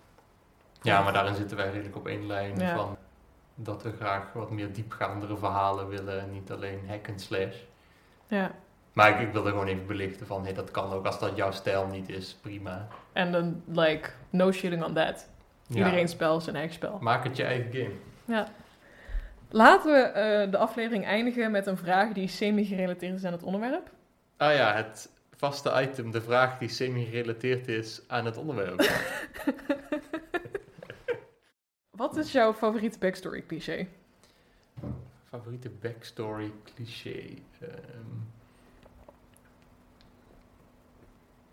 Ja, 0.83 1.03
maar 1.03 1.13
daarin 1.13 1.35
zitten 1.35 1.57
wij 1.57 1.71
redelijk 1.71 1.97
op 1.97 2.07
één 2.07 2.27
lijn 2.27 2.59
Ja. 2.59 2.77
van 2.77 2.97
dat 3.55 3.83
we 3.83 3.93
graag 3.93 4.33
wat 4.33 4.51
meer 4.51 4.73
diepgaandere 4.73 5.37
verhalen 5.37 5.89
willen 5.89 6.21
en 6.21 6.31
niet 6.33 6.51
alleen 6.53 6.81
hack 6.89 7.09
and 7.09 7.21
slash. 7.21 7.57
Ja, 8.29 8.51
Maar 8.93 9.09
ik, 9.11 9.27
ik 9.27 9.33
wilde 9.33 9.51
gewoon 9.51 9.67
even 9.67 9.87
belichten 9.87 10.27
van, 10.27 10.45
hey, 10.45 10.53
dat 10.55 10.71
kan 10.71 10.93
ook 10.93 11.07
als 11.07 11.19
dat 11.19 11.37
jouw 11.37 11.51
stijl 11.51 11.87
niet 11.87 12.09
is, 12.09 12.37
prima. 12.41 12.89
en 13.13 13.33
dan, 13.33 13.63
like, 13.67 14.11
no 14.31 14.53
shitting 14.53 14.85
on 14.85 14.95
that. 14.95 15.29
Ja, 15.67 15.77
Iedereen 15.77 16.09
spel 16.09 16.41
zijn 16.41 16.57
eigen 16.57 16.75
spel. 16.75 16.99
Maak 17.01 17.25
het 17.25 17.37
je 17.37 17.45
eigen 17.45 17.73
game. 17.73 17.95
Ja. 18.25 18.49
Laten 19.51 19.93
we 19.93 19.99
eh, 20.01 20.51
de 20.51 20.57
aflevering 20.59 21.05
eindigen 21.05 21.51
met 21.51 21.67
een 21.67 21.77
vraag 21.77 22.13
die 22.13 22.29
semi-gerelateerd 22.29 23.15
is 23.15 23.25
aan 23.25 23.33
het 23.33 23.43
onderwerp. 23.43 23.91
Ah 24.37 24.55
ja, 24.55 24.75
het 24.75 25.09
vaste 25.37 25.83
item, 25.83 26.11
de 26.11 26.21
vraag 26.23 26.59
die 26.59 26.69
semi-gerelateerd 26.69 27.69
is 27.69 28.01
aan 28.07 28.25
het 28.25 28.37
onderwerp. 28.37 28.81
Wat 31.97 32.17
is 32.17 32.33
jouw 32.33 32.53
favoriete 32.53 32.99
backstory 32.99 33.45
cliché? 33.47 33.87
Favoriete 35.29 35.71
backstory 35.71 36.53
cliché? 36.75 37.25
Ehm, 37.61 38.23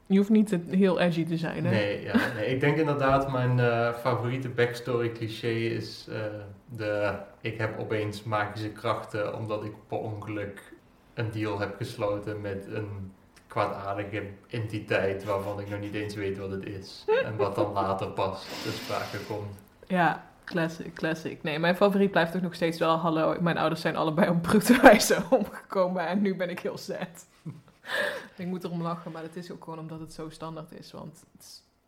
Je 0.05 0.17
hoeft 0.17 0.29
niet 0.29 0.57
heel 0.69 0.99
edgy 0.99 1.25
te 1.25 1.37
zijn, 1.37 1.65
hè? 1.65 1.71
nee, 1.71 2.01
ja, 2.01 2.33
nee, 2.35 2.45
ik 2.45 2.59
denk 2.59 2.77
inderdaad 2.77 3.31
mijn 3.31 3.59
eh, 3.59 3.93
favoriete 3.93 4.49
backstory 4.49 5.11
cliché 5.11 5.47
is 5.49 6.07
eh, 6.09 6.17
de 6.65 7.15
ik 7.41 7.57
heb 7.57 7.79
opeens 7.79 8.23
magische 8.23 8.69
krachten 8.69 9.35
omdat 9.37 9.63
ik 9.63 9.71
per 9.87 9.97
ongeluk 9.97 10.73
een 11.13 11.31
deal 11.31 11.59
heb 11.59 11.75
gesloten 11.75 12.41
met 12.41 12.65
een 12.67 13.11
kwaadaardige 13.47 14.23
entiteit 14.49 15.23
waarvan 15.23 15.59
ik 15.59 15.69
nog 15.69 15.79
niet 15.79 15.93
eens 15.93 16.15
weet 16.15 16.37
wat 16.37 16.51
het 16.51 16.65
is. 16.65 17.05
En 17.23 17.35
wat 17.35 17.55
dan 17.55 17.71
later 17.71 18.07
pas 18.07 18.45
te 18.63 18.71
sprake 18.71 19.17
komt. 19.27 19.55
Ja, 19.87 20.30
classic, 20.51 20.93
classic. 20.93 21.43
Nee, 21.43 21.59
mijn 21.59 21.75
favoriet 21.75 22.11
blijft 22.11 22.31
toch 22.31 22.41
nog 22.41 22.55
steeds 22.55 22.79
wel... 22.79 22.95
Hallo, 22.95 23.41
mijn 23.41 23.57
ouders 23.57 23.81
zijn 23.81 23.95
allebei 23.95 24.29
op 24.29 24.41
brute 24.41 24.79
wijze 24.81 25.23
omgekomen 25.29 26.07
en 26.07 26.21
nu 26.21 26.35
ben 26.35 26.49
ik 26.49 26.59
heel 26.59 26.77
sad. 26.77 27.27
ik 28.37 28.45
moet 28.45 28.63
erom 28.63 28.81
lachen, 28.81 29.11
maar 29.11 29.23
het 29.23 29.35
is 29.35 29.51
ook 29.51 29.63
gewoon 29.63 29.79
omdat 29.79 29.99
het 29.99 30.13
zo 30.13 30.29
standaard 30.29 30.71
is. 30.71 30.91
Want 30.91 31.23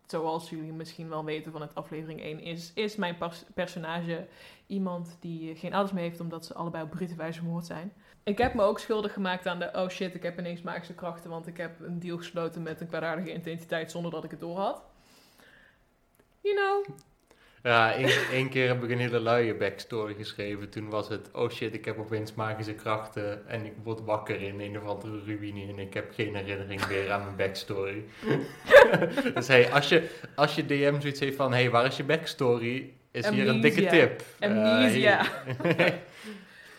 zoals 0.08 0.50
jullie 0.50 0.72
misschien 0.72 1.10
wel 1.10 1.26
weten 1.26 1.52
van 1.52 1.62
het 1.62 1.76
aflevering 1.76 2.22
1... 2.22 2.40
is, 2.40 2.72
is 2.74 2.96
mijn 2.96 3.18
pers- 3.18 3.46
personage 3.54 4.28
iemand 4.68 5.18
die 5.20 5.56
geen 5.56 5.74
ouders 5.74 5.94
meer 5.94 6.04
heeft... 6.04 6.20
omdat 6.20 6.46
ze 6.46 6.54
allebei 6.54 6.84
op 6.84 6.90
brute 6.90 7.16
wijze 7.16 7.40
vermoord 7.40 7.66
zijn. 7.66 7.94
Ik 8.24 8.38
heb 8.38 8.54
me 8.54 8.62
ook 8.62 8.80
schuldig 8.80 9.14
gemaakt 9.14 9.48
aan 9.48 9.60
de... 9.60 9.70
oh 9.74 9.90
shit, 9.90 10.16
ik 10.16 10.24
heb 10.24 10.40
ineens 10.40 10.62
magische 10.62 10.94
krachten... 10.94 11.30
want 11.30 11.48
ik 11.48 11.58
heb 11.58 11.80
een 11.80 12.00
deal 12.00 12.18
gesloten 12.18 12.64
met 12.64 12.82
een 12.82 12.88
kwaadaardige 12.88 13.34
identiteit... 13.34 13.92
zonder 13.92 14.12
dat 14.12 14.24
ik 14.24 14.32
het 14.32 14.40
door 14.40 14.58
had. 14.58 14.84
You 16.42 16.56
know, 16.56 16.98
Ja, 17.64 17.94
één, 18.32 18.50
keer 18.50 18.68
heb 18.68 18.84
ik 18.84 18.90
een 18.90 19.00
hele 19.00 19.20
luie 19.20 19.56
backstory 19.56 20.14
geschreven. 20.14 20.70
Toen 20.70 20.90
was 20.90 21.10
het, 21.10 21.30
oh 21.32 21.50
shit, 21.50 21.74
ik 21.74 21.86
heb 21.86 21.98
opeens 21.98 22.34
magische 22.34 22.74
krachten 22.74 23.48
en 23.48 23.66
ik 23.66 23.74
word 23.84 24.04
wakker 24.04 24.42
in 24.42 24.60
een 24.60 24.78
of 24.78 24.88
andere 24.88 25.24
ruïne 25.26 25.68
en 25.68 25.80
ik 25.80 25.94
heb 25.94 26.14
geen 26.14 26.36
herinnering 26.36 26.88
meer 26.88 27.12
aan 27.12 27.24
mijn 27.24 27.36
backstory. 27.36 28.04
dus 29.34 29.48
hey, 29.48 29.72
als 29.72 29.90
je, 29.90 30.10
als 30.36 30.56
je 30.56 30.66
DM 30.66 31.00
zoiets 31.00 31.20
heeft 31.20 31.36
van, 31.36 31.54
hey, 31.54 31.70
waar 31.70 31.86
is 31.86 31.98
je 31.98 32.04
backstory? 32.04 32.94
Is 33.12 33.30
hier 33.30 33.48
een 33.48 33.62
dikke 33.62 33.86
Amnesia. 33.86 34.08
tip. 34.08 34.24
Amnesia. 34.40 35.20
Eh, 35.20 35.76
hey. 35.78 36.02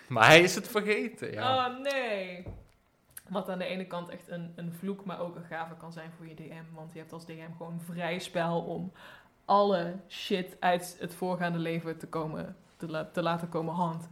maar 0.09 0.27
hij 0.27 0.41
is 0.41 0.55
het 0.55 0.69
vergeten, 0.69 1.33
ja. 1.33 1.57
Oh 1.57 1.83
nee. 1.83 2.45
Wat 3.29 3.49
aan 3.49 3.59
de 3.59 3.65
ene 3.65 3.87
kant 3.87 4.09
echt 4.09 4.29
een, 4.29 4.53
een 4.57 4.73
vloek, 4.79 5.05
maar 5.05 5.21
ook 5.21 5.37
een 5.37 5.45
gave 5.45 5.75
kan 5.75 5.93
zijn 5.93 6.11
voor 6.17 6.27
je 6.27 6.35
DM. 6.35 6.75
Want 6.75 6.93
je 6.93 6.99
hebt 6.99 7.13
als 7.13 7.27
DM 7.27 7.53
gewoon 7.57 7.81
vrij 7.85 8.19
spel 8.19 8.61
om 8.61 8.93
alle 9.45 9.95
shit 10.09 10.57
uit 10.61 10.97
het 11.01 11.15
voorgaande 11.15 11.59
leven 11.59 11.97
te, 11.99 12.07
komen, 12.07 12.57
te, 12.77 12.91
la- 12.91 13.09
te 13.13 13.23
laten 13.23 13.49
komen 13.49 13.75
hand. 13.75 14.09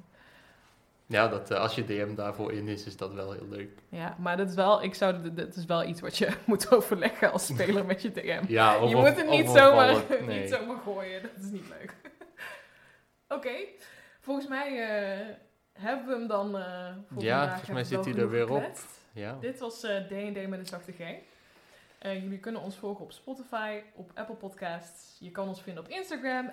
Ja, 1.06 1.28
dat, 1.28 1.50
eh, 1.50 1.58
als 1.58 1.74
je 1.74 1.84
DM 1.84 2.14
daarvoor 2.14 2.52
in 2.52 2.68
is, 2.68 2.84
is 2.86 2.96
dat 2.96 3.12
wel 3.12 3.32
heel 3.32 3.46
leuk. 3.48 3.70
Ja, 3.88 4.16
maar 4.18 4.36
dat 4.36 4.48
is 4.48 4.54
wel, 4.54 4.82
ik 4.82 4.94
zou, 4.94 5.32
dit 5.34 5.56
is 5.56 5.64
wel 5.64 5.84
iets 5.84 6.00
wat 6.00 6.18
je 6.18 6.28
moet 6.46 6.70
overleggen 6.72 7.32
als 7.32 7.46
speler 7.46 7.84
met 7.86 8.02
je 8.02 8.12
DM. 8.12 8.42
Ja, 8.48 8.74
je 8.74 8.96
moet 8.96 9.16
het 9.16 9.28
niet 9.28 9.48
zomaar, 9.50 10.02
nee. 10.26 10.40
niet 10.40 10.50
zomaar 10.50 10.76
gooien, 10.84 11.22
dat 11.22 11.30
is 11.44 11.50
niet 11.50 11.68
leuk. 11.68 11.94
Oké, 13.28 13.52
volgens 14.20 14.48
mij 14.48 14.68
eh, 14.88 15.26
hebben 15.72 16.06
we 16.06 16.12
hem 16.12 16.26
dan 16.26 16.56
eh 16.58 16.88
voor 17.12 17.22
Ja, 17.22 17.48
volgens 17.48 17.70
mij 17.70 17.84
zit 17.84 18.04
hij 18.04 18.14
er 18.14 18.30
weer 18.30 18.50
op. 18.50 18.70
Ja. 19.12 19.36
Dit 19.40 19.58
was 19.58 19.80
D&D 19.80 20.48
met 20.48 20.58
een 20.58 20.66
zachte 20.66 20.92
G. 20.92 20.98
Eh, 22.02 22.22
jullie 22.22 22.38
kunnen 22.38 22.62
ons 22.62 22.76
volgen 22.76 23.04
op 23.04 23.12
Spotify, 23.12 23.80
op 23.94 24.10
Apple 24.14 24.34
Podcasts. 24.34 25.16
Je 25.20 25.30
kan 25.30 25.48
ons 25.48 25.62
vinden 25.62 25.84
op 25.84 25.90
Instagram, 25.90 26.50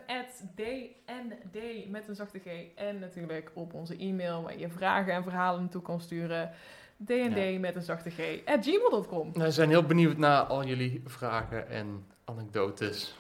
DND 0.56 1.90
met 1.90 2.08
een 2.08 2.16
zachte 2.16 2.40
G. 2.40 2.46
En 2.76 3.00
natuurlijk 3.00 3.52
op 3.54 3.74
onze 3.74 3.98
e-mail, 3.98 4.42
waar 4.44 4.58
je 4.58 4.70
vragen 4.70 5.14
en 5.14 5.24
verhalen 5.24 5.62
naartoe 5.62 5.82
kan 5.82 6.02
sturen. 6.02 6.52
DND 6.98 7.36
Ja. 7.38 7.60
met 7.60 7.76
een 7.76 7.82
zachte 7.82 8.10
G, 8.10 8.46
at 8.46 8.66
gmail.com. 8.66 9.34
We 9.34 9.52
zijn 9.52 9.70
heel 9.70 9.84
benieuwd 9.84 10.18
naar 10.18 10.42
al 10.42 10.66
jullie 10.66 11.02
vragen 11.06 11.70
en 11.70 12.06
anekdotes. 12.26 13.18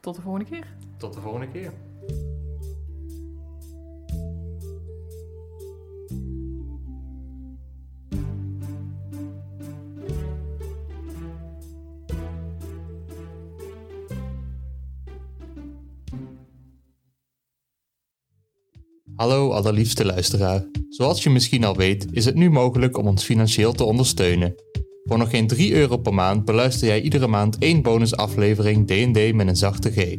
Tot 0.00 0.14
de 0.14 0.22
volgende 0.22 0.50
keer. 0.50 0.66
Tot 0.96 1.12
de 1.14 1.20
volgende 1.20 1.48
keer. 1.48 1.72
Hallo 19.20 19.50
allerliefste 19.50 20.04
luisteraar. 20.04 20.64
Zoals 20.88 21.22
je 21.22 21.30
misschien 21.30 21.64
al 21.64 21.76
weet, 21.76 22.06
is 22.10 22.24
het 22.24 22.34
nu 22.34 22.50
mogelijk 22.50 22.98
om 22.98 23.06
ons 23.06 23.24
financieel 23.24 23.72
te 23.72 23.84
ondersteunen. 23.84 24.54
Voor 25.04 25.18
nog 25.18 25.30
geen 25.30 25.46
3 25.46 25.74
euro 25.74 25.96
per 25.96 26.14
maand 26.14 26.44
beluister 26.44 26.86
jij 26.86 27.00
iedere 27.00 27.26
maand 27.26 27.58
één 27.58 27.82
bonusaflevering 27.82 28.86
D&D 28.86 29.34
met 29.34 29.48
een 29.48 29.56
zachte 29.56 29.90
G. 29.90 30.16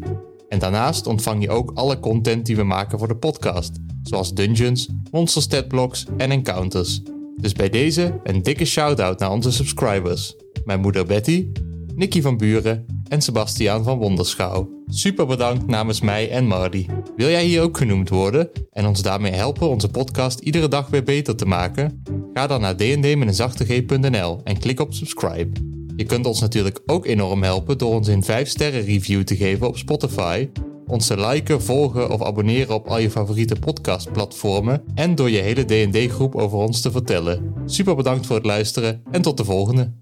En 0.48 0.60
daarnaast 0.60 1.08
ontvang 1.08 1.44
je 1.44 1.50
ook 1.50 1.72
alle 1.74 2.00
content 2.00 2.46
die 2.46 2.56
we 2.56 2.64
maken 2.64 3.00
voor 3.00 3.08
de 3.08 3.18
podcast, 3.18 3.72
zoals 4.04 4.34
dungeons, 4.34 4.90
monster 5.12 5.42
statblocks 5.42 6.06
en 6.18 6.32
encounters. 6.32 7.02
Dus 7.36 7.54
bij 7.54 7.70
deze 7.70 8.20
een 8.24 8.44
dikke 8.44 8.66
shout-out 8.66 9.20
naar 9.20 9.32
onze 9.32 9.52
subscribers. 9.52 10.36
Mijn 10.66 10.82
moeder 10.82 11.06
Betty, 11.06 11.48
Nicky 11.96 12.22
van 12.22 12.38
Buren 12.38 12.86
en 13.08 13.22
Sebastiaan 13.22 13.84
van 13.84 13.98
Wonderschouw. 13.98 14.70
Super 14.88 15.26
bedankt 15.26 15.68
namens 15.68 16.02
mij 16.02 16.30
en 16.30 16.48
Marty. 16.48 16.86
Wil 17.16 17.30
jij 17.30 17.46
hier 17.46 17.62
ook 17.62 17.78
genoemd 17.78 18.10
worden 18.10 18.50
en 18.72 18.86
ons 18.86 19.02
daarmee 19.02 19.32
helpen 19.32 19.70
onze 19.70 19.90
podcast 19.90 20.40
iedere 20.40 20.68
dag 20.68 20.90
weer 20.90 21.04
beter 21.04 21.36
te 21.36 21.46
maken? 21.46 22.04
Ga 22.34 22.48
dan 22.48 22.62
naar 22.62 22.78
dndmeteenzachteG.nl 22.78 24.42
en 24.44 24.60
klik 24.60 24.80
op 24.80 24.94
subscribe. 24.94 25.60
Je 25.96 26.04
kunt 26.04 26.26
ons 26.26 26.40
natuurlijk 26.40 26.82
ook 26.86 27.06
enorm 27.06 27.44
helpen 27.44 27.78
door 27.78 27.94
ons 27.94 28.08
een 28.08 28.24
5 28.24 28.50
sterren 28.50 28.82
review 28.82 29.24
te 29.24 29.36
geven 29.36 29.68
op 29.68 29.78
Spotify, 29.78 30.50
ons 30.88 31.08
te 31.08 31.28
liken, 31.28 31.62
volgen 31.62 32.10
of 32.10 32.24
abonneren 32.24 32.76
op 32.76 32.88
al 32.88 33.00
je 33.00 33.12
favoriete 33.12 33.56
podcastplatformen 33.56 34.84
en 34.96 35.16
door 35.16 35.30
je 35.30 35.42
hele 35.42 35.64
D&D 35.66 36.12
groep 36.12 36.36
over 36.36 36.58
ons 36.58 36.82
te 36.82 36.92
vertellen. 36.92 37.54
Super 37.66 37.96
bedankt 37.96 38.26
voor 38.26 38.36
het 38.36 38.46
luisteren 38.46 39.02
en 39.12 39.22
tot 39.22 39.38
de 39.38 39.46
volgende. 39.46 40.00